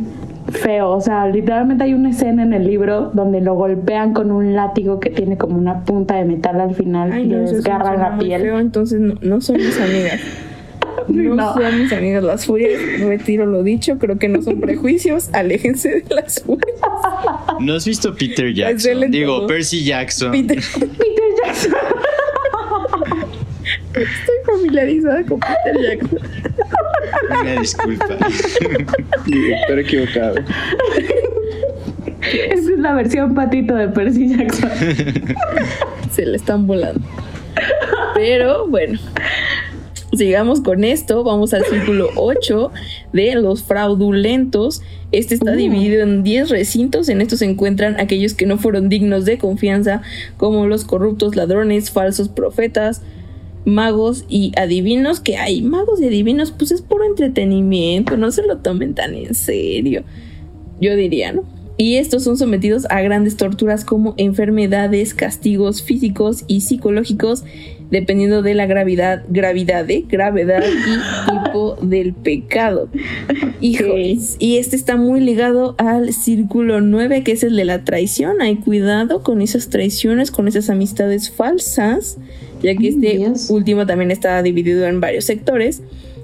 Feo, 0.49 0.91
o 0.91 1.01
sea, 1.01 1.29
literalmente 1.29 1.85
hay 1.85 1.95
una 1.95 2.11
escena 2.11 2.43
en 2.43 2.53
el 2.53 2.67
libro 2.67 3.11
donde 3.13 3.41
lo 3.41 3.55
golpean 3.55 4.13
con 4.15 4.33
un 4.33 4.57
látigo 4.57 4.99
que 4.99 5.11
tiene 5.11 5.37
como 5.37 5.57
una 5.57 5.85
punta 5.85 6.17
de 6.17 6.25
metal 6.25 6.61
al 6.61 6.75
final 6.75 7.17
y 7.21 7.27
le 7.27 7.41
desgarran 7.41 8.01
la 8.01 8.19
piel. 8.19 8.47
entonces 8.47 9.01
no, 9.01 9.41
son 9.41 9.57
mis 9.59 9.81
amigas. 9.81 10.21
No, 11.11 11.55
son 11.55 11.83
mis 11.83 11.93
amigas 11.93 12.23
las 12.23 12.47
furias. 12.47 12.81
Retiro 13.01 13.47
lo 13.47 13.63
dicho, 13.63 13.99
creo 13.99 14.19
que 14.19 14.29
no 14.29 14.43
son 14.43 14.61
prejuicios. 14.61 15.31
Aléjense 15.33 16.03
de 16.03 16.15
las 16.15 16.43
furias. 16.43 16.77
¿No 17.61 17.75
has 17.75 17.85
visto 17.87 18.15
Peter 18.15 18.53
Jackson? 18.53 19.11
Digo, 19.11 19.47
Percy 19.47 19.85
Jackson. 19.85 20.33
Peter, 20.33 20.59
Peter 20.75 21.25
Jackson. 21.45 21.73
Estoy 23.91 24.37
familiarizada 24.47 25.25
con 25.25 25.41
Peter 25.41 25.83
Jackson. 25.83 26.19
Una 27.41 27.61
disculpa. 27.61 28.19
Director 29.27 29.79
equivocado. 29.79 30.35
Esa 32.23 32.73
es 32.73 32.79
la 32.79 32.95
versión 32.95 33.35
patito 33.35 33.75
de 33.75 33.89
Percy 33.89 34.37
Jackson. 34.37 34.71
Se 36.13 36.27
le 36.27 36.37
están 36.37 36.67
volando. 36.67 37.01
Pero 38.15 38.67
bueno, 38.69 38.99
sigamos 40.21 40.61
con 40.61 40.85
esto. 40.85 41.25
Vamos 41.25 41.55
al 41.55 41.65
círculo 41.65 42.11
8 42.17 42.71
de 43.15 43.35
los 43.37 43.63
fraudulentos. 43.63 44.83
Este 45.13 45.35
está 45.35 45.53
uh. 45.53 45.57
dividido 45.57 46.03
en 46.03 46.23
10 46.23 46.51
recintos. 46.51 47.09
En 47.09 47.23
estos 47.23 47.39
se 47.39 47.47
encuentran 47.47 47.99
aquellos 47.99 48.35
que 48.35 48.45
no 48.45 48.59
fueron 48.59 48.91
dignos 48.91 49.25
de 49.25 49.39
confianza, 49.39 50.03
como 50.37 50.67
los 50.67 50.85
corruptos 50.85 51.37
ladrones, 51.37 51.91
falsos 51.91 52.29
profetas, 52.29 53.01
magos 53.65 54.27
y 54.29 54.53
adivinos, 54.57 55.21
que 55.21 55.39
hay 55.39 55.63
magos 55.63 56.03
y 56.03 56.07
adivinos, 56.07 56.53
pues 56.53 56.71
es 56.71 56.83
puro 56.83 57.05
entretenimiento, 57.05 58.19
no 58.19 58.31
se 58.31 58.43
lo 58.43 58.59
tomen 58.59 58.95
tan 58.95 59.15
en 59.15 59.35
serio, 59.35 60.05
yo 60.81 60.97
diría, 60.97 61.33
¿no? 61.33 61.45
Y 61.77 61.97
estos 61.97 62.25
son 62.25 62.37
sometidos 62.37 62.87
a 62.91 63.01
grandes 63.01 63.37
torturas 63.39 63.87
como 63.87 64.15
enfermedades, 64.19 65.15
castigos 65.15 65.83
físicos 65.83 66.45
y 66.47 66.61
psicológicos, 66.61 67.45
dependiendo 67.91 68.43
de 68.43 68.55
la 68.55 68.67
gravedad, 68.67 69.25
gravedad, 69.29 69.85
de 69.85 70.03
gravedad 70.09 70.63
y 70.63 71.31
tipo 71.31 71.77
del 71.83 72.15
pecado. 72.15 72.89
Hijos. 73.61 74.37
Y 74.39 74.57
este 74.57 74.77
está 74.77 74.97
muy 74.97 75.21
ligado 75.21 75.75
al 75.79 76.13
círculo 76.13 76.81
9, 76.81 77.23
que 77.23 77.33
es 77.33 77.43
el 77.43 77.57
de 77.57 77.65
la 77.65 77.85
traición. 77.85 78.41
Hay 78.41 78.57
cuidado 78.57 79.23
con 79.23 79.43
esas 79.43 79.69
traiciones, 79.69 80.31
con 80.31 80.49
esas 80.49 80.71
amistades 80.71 81.31
falsas 81.31 82.19
ya 82.63 82.75
que 82.75 82.89
este 82.89 83.53
último 83.53 83.87
también 83.87 84.11
está 84.11 84.43
dividido 84.43 84.87
en 84.87 85.01
varios 85.01 85.25
sectores 85.25 85.83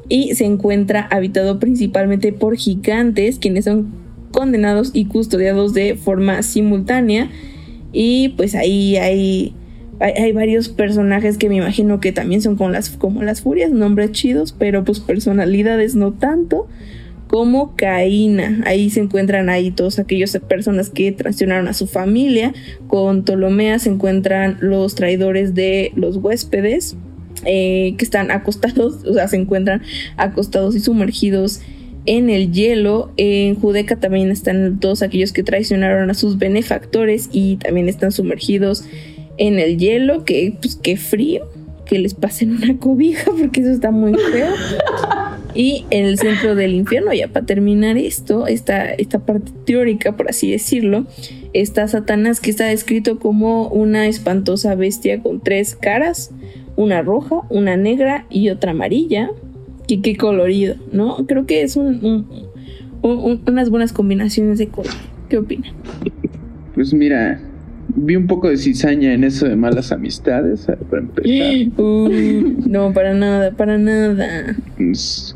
y 0.08 0.34
se 0.34 0.44
encuentra 0.44 1.08
habitado 1.10 1.58
principalmente 1.58 2.32
por 2.32 2.56
gigantes, 2.56 3.38
quienes 3.38 3.64
son 3.64 3.92
condenados 4.30 4.90
y 4.92 5.06
custodiados 5.06 5.72
de 5.72 5.96
forma 5.96 6.42
simultánea. 6.42 7.30
Y 7.92 8.30
pues 8.30 8.54
ahí 8.54 8.96
hay, 8.96 9.54
hay, 10.00 10.32
varios 10.32 10.68
personajes 10.68 11.38
que 11.38 11.48
me 11.48 11.56
imagino 11.56 12.00
que 12.00 12.12
también 12.12 12.42
son 12.42 12.56
como 12.56 12.70
las, 12.70 12.90
como 12.90 13.22
las 13.22 13.40
furias, 13.40 13.70
nombres 13.70 14.12
chidos, 14.12 14.54
pero 14.56 14.84
pues 14.84 15.00
personalidades 15.00 15.94
no 15.94 16.12
tanto 16.12 16.68
como 17.28 17.74
Caína. 17.76 18.62
Ahí 18.66 18.90
se 18.90 19.00
encuentran 19.00 19.48
ahí 19.48 19.70
todos 19.70 19.98
aquellos 19.98 20.36
personas 20.48 20.90
que 20.90 21.12
traicionaron 21.12 21.68
a 21.68 21.72
su 21.72 21.86
familia. 21.86 22.52
Con 22.86 23.24
Ptolomea 23.24 23.78
se 23.78 23.90
encuentran 23.90 24.58
los 24.60 24.94
traidores 24.94 25.54
de 25.54 25.92
los 25.96 26.16
huéspedes. 26.16 26.96
Eh, 27.44 27.94
que 27.98 28.04
están 28.04 28.30
acostados, 28.30 29.04
o 29.04 29.12
sea, 29.12 29.28
se 29.28 29.36
encuentran 29.36 29.82
acostados 30.16 30.74
y 30.74 30.80
sumergidos 30.80 31.60
en 32.06 32.30
el 32.30 32.50
hielo. 32.50 33.12
En 33.18 33.56
Judeca 33.56 33.96
también 33.96 34.30
están 34.30 34.80
todos 34.80 35.02
aquellos 35.02 35.32
que 35.32 35.42
traicionaron 35.42 36.10
a 36.10 36.14
sus 36.14 36.38
benefactores 36.38 37.28
y 37.32 37.56
también 37.56 37.90
están 37.90 38.10
sumergidos 38.10 38.84
en 39.38 39.58
el 39.58 39.78
hielo. 39.78 40.24
Que, 40.24 40.54
pues, 40.60 40.76
qué 40.76 40.96
frío. 40.96 41.44
Que 41.84 41.98
les 41.98 42.14
pasen 42.14 42.56
una 42.56 42.76
cobija 42.78 43.30
porque 43.38 43.60
eso 43.60 43.70
está 43.70 43.90
muy 43.90 44.14
feo. 44.14 44.48
Y 45.56 45.86
en 45.88 46.04
el 46.04 46.18
centro 46.18 46.54
del 46.54 46.74
infierno, 46.74 47.14
ya 47.14 47.28
para 47.28 47.46
terminar 47.46 47.96
esto, 47.96 48.46
esta, 48.46 48.90
esta 48.90 49.20
parte 49.20 49.52
teórica, 49.64 50.14
por 50.14 50.28
así 50.28 50.50
decirlo, 50.50 51.06
está 51.54 51.88
Satanás 51.88 52.40
que 52.40 52.50
está 52.50 52.66
descrito 52.66 53.18
como 53.18 53.68
una 53.68 54.06
espantosa 54.06 54.74
bestia 54.74 55.22
con 55.22 55.40
tres 55.40 55.74
caras, 55.74 56.30
una 56.76 57.00
roja, 57.00 57.40
una 57.48 57.78
negra 57.78 58.26
y 58.28 58.50
otra 58.50 58.72
amarilla. 58.72 59.30
Que 59.88 60.02
qué 60.02 60.16
colorido, 60.16 60.74
¿no? 60.92 61.26
Creo 61.26 61.46
que 61.46 61.62
es 61.62 61.76
un, 61.76 62.26
unas 63.02 63.70
buenas 63.70 63.92
combinaciones 63.92 64.58
de 64.58 64.66
color. 64.66 64.92
¿Qué 65.30 65.38
opinan? 65.38 65.72
Pues 66.74 66.92
mira, 66.92 67.40
vi 67.96 68.14
un 68.14 68.26
poco 68.26 68.48
de 68.48 68.56
cizaña 68.56 69.12
en 69.12 69.24
eso 69.24 69.46
de 69.46 69.56
malas 69.56 69.90
amistades, 69.90 70.68
eh, 70.68 70.76
para 70.88 71.02
empezar. 71.02 71.82
Uh, 71.82 72.68
no, 72.68 72.92
para 72.92 73.14
nada, 73.14 73.50
para 73.52 73.78
nada. 73.78 74.54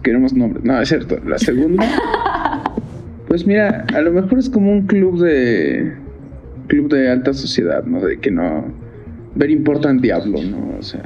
queremos 0.03 0.33
nombres. 0.33 0.65
No, 0.65 0.81
es 0.81 0.89
cierto. 0.89 1.19
La 1.27 1.39
segunda. 1.39 1.85
pues 3.29 3.47
mira, 3.47 3.87
a 3.95 4.01
lo 4.01 4.13
mejor 4.13 4.39
es 4.39 4.49
como 4.49 4.71
un 4.71 4.87
club 4.87 5.21
de. 5.21 5.95
Club 6.69 6.93
de 6.93 7.11
alta 7.11 7.33
sociedad, 7.33 7.85
¿no? 7.85 8.01
De 8.01 8.19
que 8.19 8.31
no. 8.31 8.65
Ver 9.35 9.51
importa 9.51 9.91
el 9.91 10.01
diablo, 10.01 10.41
¿no? 10.43 10.77
O 10.79 10.83
sea, 10.83 11.03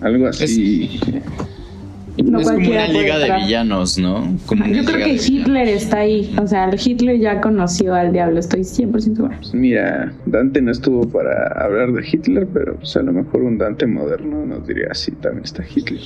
algo 0.00 0.26
así 0.26 1.00
es 1.02 1.55
como 2.24 2.38
una 2.38 2.88
liga 2.88 3.18
de 3.18 3.32
villanos, 3.36 3.98
¿no? 3.98 4.36
Yo 4.72 4.84
creo 4.84 5.04
que 5.04 5.14
Hitler 5.14 5.68
está 5.68 5.98
ahí. 5.98 6.34
O 6.40 6.46
sea, 6.46 6.70
Hitler 6.72 7.18
ya 7.18 7.40
conoció 7.40 7.94
al 7.94 8.12
diablo, 8.12 8.40
estoy 8.40 8.60
100% 8.60 9.00
segura. 9.00 9.36
Pues 9.38 9.54
mira, 9.54 10.12
Dante 10.26 10.60
no 10.62 10.72
estuvo 10.72 11.08
para 11.08 11.48
hablar 11.62 11.92
de 11.92 12.06
Hitler, 12.06 12.46
pero 12.52 12.76
pues 12.76 12.96
a 12.96 13.02
lo 13.02 13.12
mejor 13.12 13.42
un 13.42 13.58
Dante 13.58 13.86
moderno 13.86 14.46
nos 14.46 14.66
diría 14.66 14.88
así, 14.90 15.12
también 15.12 15.44
está 15.44 15.64
Hitler. 15.64 16.00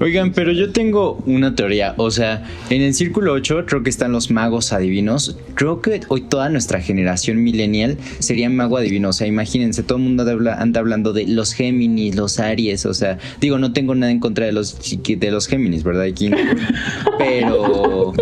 Oigan, 0.00 0.32
pero 0.32 0.52
yo 0.52 0.72
tengo 0.72 1.22
una 1.26 1.54
teoría. 1.54 1.94
O 1.96 2.10
sea, 2.10 2.44
en 2.70 2.82
el 2.82 2.94
círculo 2.94 3.32
8 3.32 3.64
creo 3.66 3.82
que 3.82 3.90
están 3.90 4.12
los 4.12 4.30
magos 4.30 4.72
adivinos. 4.72 5.38
Creo 5.54 5.80
que 5.80 6.00
hoy 6.08 6.22
toda 6.22 6.48
nuestra 6.48 6.80
generación 6.80 7.42
millennial 7.42 7.96
sería 8.18 8.50
mago 8.50 8.76
adivino. 8.76 9.10
O 9.10 9.12
sea, 9.12 9.26
imagínense, 9.26 9.82
todo 9.82 9.98
el 9.98 10.04
mundo 10.04 10.24
anda 10.56 10.80
hablando 10.80 11.12
de 11.12 11.26
los 11.26 11.52
Géminis, 11.52 12.16
los 12.16 12.40
Aries. 12.40 12.84
O 12.86 12.94
sea, 12.94 13.18
digo, 13.40 13.58
no 13.58 13.72
tengo 13.72 13.94
nada 13.94 14.10
en 14.10 14.20
contra 14.20 14.46
de 14.46 14.52
los, 14.52 14.76
de 15.26 15.32
los 15.32 15.46
Géminis, 15.46 15.84
¿verdad? 15.84 16.06
Pero, 17.18 18.12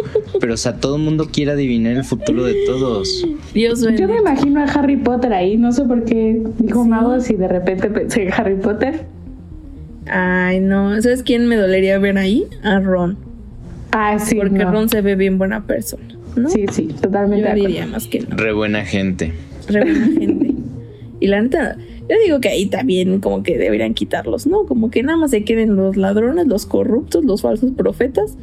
pero, 0.40 0.54
o 0.54 0.56
sea, 0.56 0.76
todo 0.76 0.96
el 0.96 1.02
mundo 1.02 1.28
quiere 1.32 1.52
adivinar 1.52 1.96
el 1.96 2.04
futuro 2.04 2.44
de 2.44 2.54
todos. 2.66 3.26
Dios 3.54 3.80
Yo 3.98 4.08
me 4.08 4.18
imagino 4.18 4.60
a 4.60 4.64
Harry 4.64 4.96
Potter 4.96 5.32
ahí. 5.32 5.56
No 5.56 5.72
sé 5.72 5.84
por 5.84 6.04
qué 6.04 6.42
dijo 6.58 6.84
magos 6.84 7.30
y 7.30 7.34
de 7.34 7.48
repente 7.48 7.88
pensé 7.88 8.24
en 8.24 8.32
Harry 8.32 8.56
Potter. 8.56 9.06
Ay, 10.06 10.60
no. 10.60 11.00
¿Sabes 11.02 11.22
quién 11.22 11.46
me 11.46 11.56
dolería 11.56 11.98
ver 11.98 12.18
ahí? 12.18 12.46
A 12.62 12.80
Ron. 12.80 13.16
Ah, 13.92 14.18
sí. 14.18 14.36
Porque 14.36 14.64
Ron 14.64 14.88
se 14.88 15.00
ve 15.00 15.16
bien 15.16 15.38
buena 15.38 15.66
persona. 15.66 16.04
Sí, 16.48 16.66
sí, 16.70 16.88
totalmente. 17.00 17.48
Yo 17.48 17.54
diría 17.54 17.86
más 17.86 18.06
que 18.06 18.20
no. 18.20 18.36
Re 18.36 18.52
buena 18.52 18.84
gente. 18.84 19.32
Re 19.68 19.80
buena 19.80 20.06
gente. 20.06 20.54
Y 21.20 21.26
la 21.26 21.40
neta, 21.42 21.76
yo 22.09 22.16
digo 22.24 22.40
que 22.40 22.48
ahí 22.48 22.66
también 22.66 23.20
como 23.20 23.42
que 23.42 23.59
deberían 23.59 23.94
quitarlos, 23.94 24.46
¿no? 24.46 24.64
Como 24.64 24.90
que 24.90 25.02
nada 25.02 25.18
más 25.18 25.30
se 25.30 25.44
queden 25.44 25.76
los 25.76 25.96
ladrones, 25.96 26.46
los 26.46 26.66
corruptos, 26.66 27.24
los 27.24 27.42
falsos 27.42 27.72
profetas. 27.76 28.37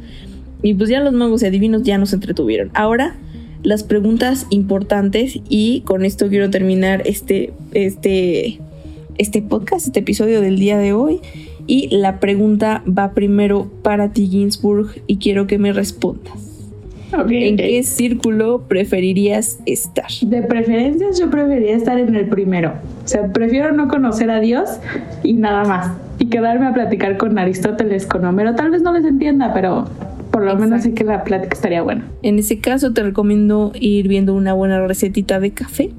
Y 0.62 0.74
pues 0.74 0.88
ya 0.88 1.00
los 1.00 1.12
magos 1.12 1.42
y 1.42 1.46
adivinos 1.46 1.82
ya 1.82 1.98
nos 1.98 2.12
entretuvieron. 2.12 2.70
Ahora, 2.74 3.16
las 3.62 3.82
preguntas 3.82 4.46
importantes 4.50 5.40
y 5.48 5.82
con 5.82 6.04
esto 6.04 6.28
quiero 6.28 6.50
terminar 6.50 7.02
este, 7.06 7.52
este, 7.74 8.60
este 9.18 9.42
podcast, 9.42 9.86
este 9.86 10.00
episodio 10.00 10.40
del 10.40 10.58
día 10.58 10.78
de 10.78 10.92
hoy. 10.92 11.20
Y 11.66 11.94
la 11.94 12.18
pregunta 12.18 12.82
va 12.86 13.12
primero 13.12 13.70
para 13.82 14.12
ti, 14.12 14.26
Ginsburg, 14.28 15.02
y 15.06 15.18
quiero 15.18 15.46
que 15.46 15.58
me 15.58 15.72
respondas. 15.72 16.47
¿En 17.12 17.56
qué 17.56 17.82
círculo 17.82 18.62
preferirías 18.68 19.60
estar? 19.66 20.06
De 20.22 20.42
preferencias 20.42 21.18
yo 21.18 21.30
preferiría 21.30 21.76
estar 21.76 21.98
en 21.98 22.14
el 22.14 22.28
primero. 22.28 22.74
O 23.04 23.08
sea, 23.08 23.32
prefiero 23.32 23.72
no 23.72 23.88
conocer 23.88 24.30
a 24.30 24.40
Dios 24.40 24.68
y 25.22 25.34
nada 25.34 25.64
más. 25.64 25.92
Y 26.18 26.26
quedarme 26.26 26.66
a 26.66 26.74
platicar 26.74 27.16
con 27.16 27.38
Aristóteles, 27.38 28.06
con 28.06 28.24
Homero. 28.24 28.54
Tal 28.54 28.70
vez 28.70 28.82
no 28.82 28.92
les 28.92 29.04
entienda, 29.04 29.54
pero 29.54 29.86
por 30.30 30.44
lo 30.44 30.56
menos 30.56 30.82
sé 30.82 30.94
que 30.94 31.04
la 31.04 31.24
plática 31.24 31.54
estaría 31.54 31.82
buena. 31.82 32.04
En 32.22 32.38
ese 32.38 32.58
caso 32.58 32.92
te 32.92 33.02
recomiendo 33.02 33.72
ir 33.74 34.08
viendo 34.08 34.34
una 34.34 34.52
buena 34.52 34.86
recetita 34.86 35.40
de 35.40 35.52
café. 35.52 35.90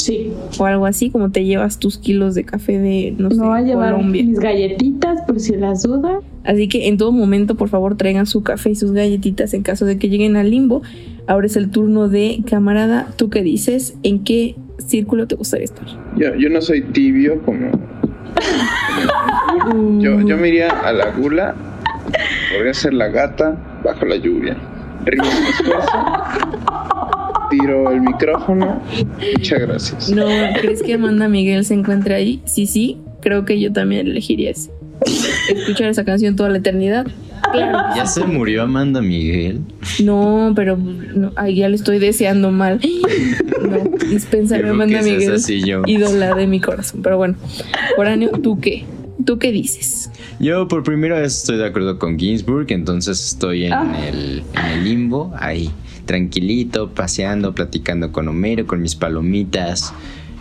Sí. 0.00 0.32
O 0.58 0.64
algo 0.64 0.86
así, 0.86 1.10
como 1.10 1.30
te 1.30 1.44
llevas 1.44 1.78
tus 1.78 1.98
kilos 1.98 2.34
de 2.34 2.44
café 2.44 2.78
de, 2.78 3.14
no, 3.18 3.30
sé, 3.30 3.40
a 3.42 3.60
llevar 3.60 4.02
mis 4.02 4.38
galletitas 4.38 5.20
por 5.26 5.38
si 5.40 5.56
las 5.56 5.82
dudas. 5.82 6.24
Así 6.44 6.68
que 6.68 6.88
en 6.88 6.96
todo 6.96 7.12
momento, 7.12 7.54
por 7.54 7.68
favor, 7.68 7.96
traigan 7.96 8.24
su 8.24 8.42
café 8.42 8.70
y 8.70 8.74
sus 8.76 8.92
galletitas 8.92 9.52
en 9.52 9.62
caso 9.62 9.84
de 9.84 9.98
que 9.98 10.08
lleguen 10.08 10.36
al 10.36 10.50
limbo. 10.50 10.82
Ahora 11.26 11.46
es 11.46 11.56
el 11.56 11.70
turno 11.70 12.08
de 12.08 12.42
camarada. 12.48 13.08
¿Tú 13.16 13.28
qué 13.28 13.42
dices? 13.42 13.94
¿En 14.02 14.24
qué 14.24 14.56
círculo 14.78 15.26
te 15.26 15.34
gustaría 15.34 15.66
estar? 15.66 15.86
Yo, 16.16 16.34
yo 16.34 16.48
no 16.48 16.62
soy 16.62 16.80
tibio 16.80 17.42
como... 17.42 17.70
yo, 20.00 20.20
yo 20.22 20.36
me 20.38 20.48
iría 20.48 20.70
a 20.70 20.92
la 20.92 21.10
gula. 21.10 21.54
Podría 22.54 22.72
ser 22.72 22.94
la 22.94 23.08
gata 23.08 23.80
bajo 23.84 24.06
la 24.06 24.16
lluvia. 24.16 24.56
Río 25.04 25.22
tiro 27.50 27.90
el 27.90 28.00
micrófono. 28.00 28.82
Muchas 29.36 29.60
gracias. 29.60 30.10
No, 30.10 30.26
¿crees 30.60 30.82
que 30.82 30.94
Amanda 30.94 31.28
Miguel 31.28 31.64
se 31.64 31.74
encuentre 31.74 32.14
ahí? 32.14 32.40
Sí, 32.46 32.66
sí, 32.66 32.98
creo 33.20 33.44
que 33.44 33.60
yo 33.60 33.72
también 33.72 34.06
elegiría 34.06 34.50
ese. 34.50 34.70
Escuchar 35.54 35.88
esa 35.88 36.04
canción 36.04 36.36
toda 36.36 36.48
la 36.50 36.58
eternidad. 36.58 37.06
Claro. 37.52 37.78
¿Ya 37.96 38.06
se 38.06 38.24
murió 38.24 38.62
Amanda 38.62 39.00
Miguel? 39.00 39.60
No, 40.02 40.52
pero 40.54 40.76
no, 40.76 41.32
ya 41.48 41.68
le 41.68 41.74
estoy 41.74 41.98
deseando 41.98 42.50
mal. 42.50 42.80
No, 43.60 44.06
dispénsame 44.08 44.68
Amanda 44.68 45.02
Miguel. 45.02 45.34
Así, 45.34 45.62
ídola 45.86 46.34
de 46.34 46.46
mi 46.46 46.60
corazón. 46.60 47.02
Pero 47.02 47.16
bueno, 47.16 47.36
Foráneo, 47.96 48.30
¿tú 48.42 48.60
qué? 48.60 48.84
¿Tú 49.24 49.38
qué 49.38 49.52
dices? 49.52 50.10
Yo 50.38 50.66
por 50.68 50.82
primera 50.82 51.20
vez 51.20 51.36
estoy 51.38 51.58
de 51.58 51.66
acuerdo 51.66 51.98
con 51.98 52.18
Ginsburg, 52.18 52.66
entonces 52.70 53.32
estoy 53.32 53.66
en, 53.66 53.72
ah. 53.72 54.08
el, 54.08 54.42
en 54.54 54.64
el 54.66 54.84
limbo 54.84 55.32
ahí 55.38 55.70
tranquilito, 56.10 56.90
paseando, 56.90 57.54
platicando 57.54 58.10
con 58.10 58.26
Homero, 58.26 58.66
con 58.66 58.82
mis 58.82 58.96
palomitas. 58.96 59.94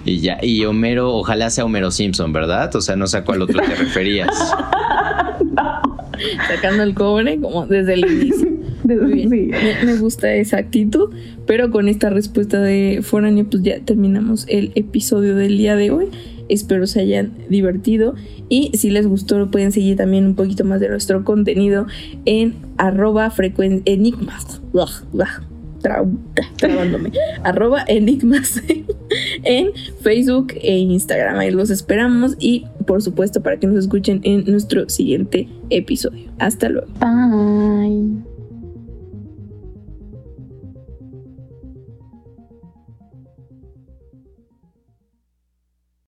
Y 0.03 0.17
ya, 0.17 0.39
y 0.41 0.65
Homero, 0.65 1.13
ojalá 1.13 1.51
sea 1.51 1.63
Homero 1.63 1.91
Simpson, 1.91 2.33
¿verdad? 2.33 2.75
O 2.75 2.81
sea, 2.81 2.95
no 2.95 3.05
sé 3.05 3.17
a 3.17 3.23
cuál 3.23 3.43
otro 3.43 3.61
te 3.61 3.75
referías. 3.75 4.35
Sacando 6.47 6.81
el 6.81 6.95
cobre 6.95 7.39
como 7.39 7.67
desde 7.67 7.93
el 7.93 8.11
inicio. 8.11 8.49
Me, 8.83 9.97
gusta 9.99 10.33
esa 10.33 10.57
actitud, 10.57 11.13
pero 11.45 11.69
con 11.69 11.87
esta 11.87 12.09
respuesta 12.09 12.59
de 12.59 13.01
Foráneo, 13.03 13.45
pues 13.47 13.61
ya 13.61 13.79
terminamos 13.81 14.45
el 14.49 14.71
episodio 14.73 15.35
del 15.35 15.55
día 15.59 15.75
de 15.75 15.91
hoy. 15.91 16.07
Espero 16.47 16.87
se 16.87 17.01
hayan 17.01 17.33
divertido 17.47 18.15
y 18.49 18.71
si 18.75 18.89
les 18.89 19.05
gustó 19.05 19.51
pueden 19.51 19.71
seguir 19.71 19.97
también 19.97 20.25
un 20.25 20.33
poquito 20.33 20.65
más 20.65 20.79
de 20.79 20.89
nuestro 20.89 21.23
contenido 21.23 21.85
en 22.25 22.55
arroba 22.77 23.31
enigmas 23.85 24.61
trabándome, 26.57 27.11
arroba 27.43 27.83
enigmas 27.87 28.61
en 29.43 29.71
Facebook 30.01 30.53
e 30.61 30.77
Instagram. 30.77 31.37
Ahí 31.39 31.51
los 31.51 31.69
esperamos 31.69 32.35
y 32.39 32.65
por 32.85 33.01
supuesto 33.01 33.41
para 33.41 33.57
que 33.59 33.67
nos 33.67 33.77
escuchen 33.77 34.21
en 34.23 34.45
nuestro 34.45 34.89
siguiente 34.89 35.47
episodio. 35.69 36.31
Hasta 36.39 36.69
luego. 36.69 36.87
Bye. 36.99 38.28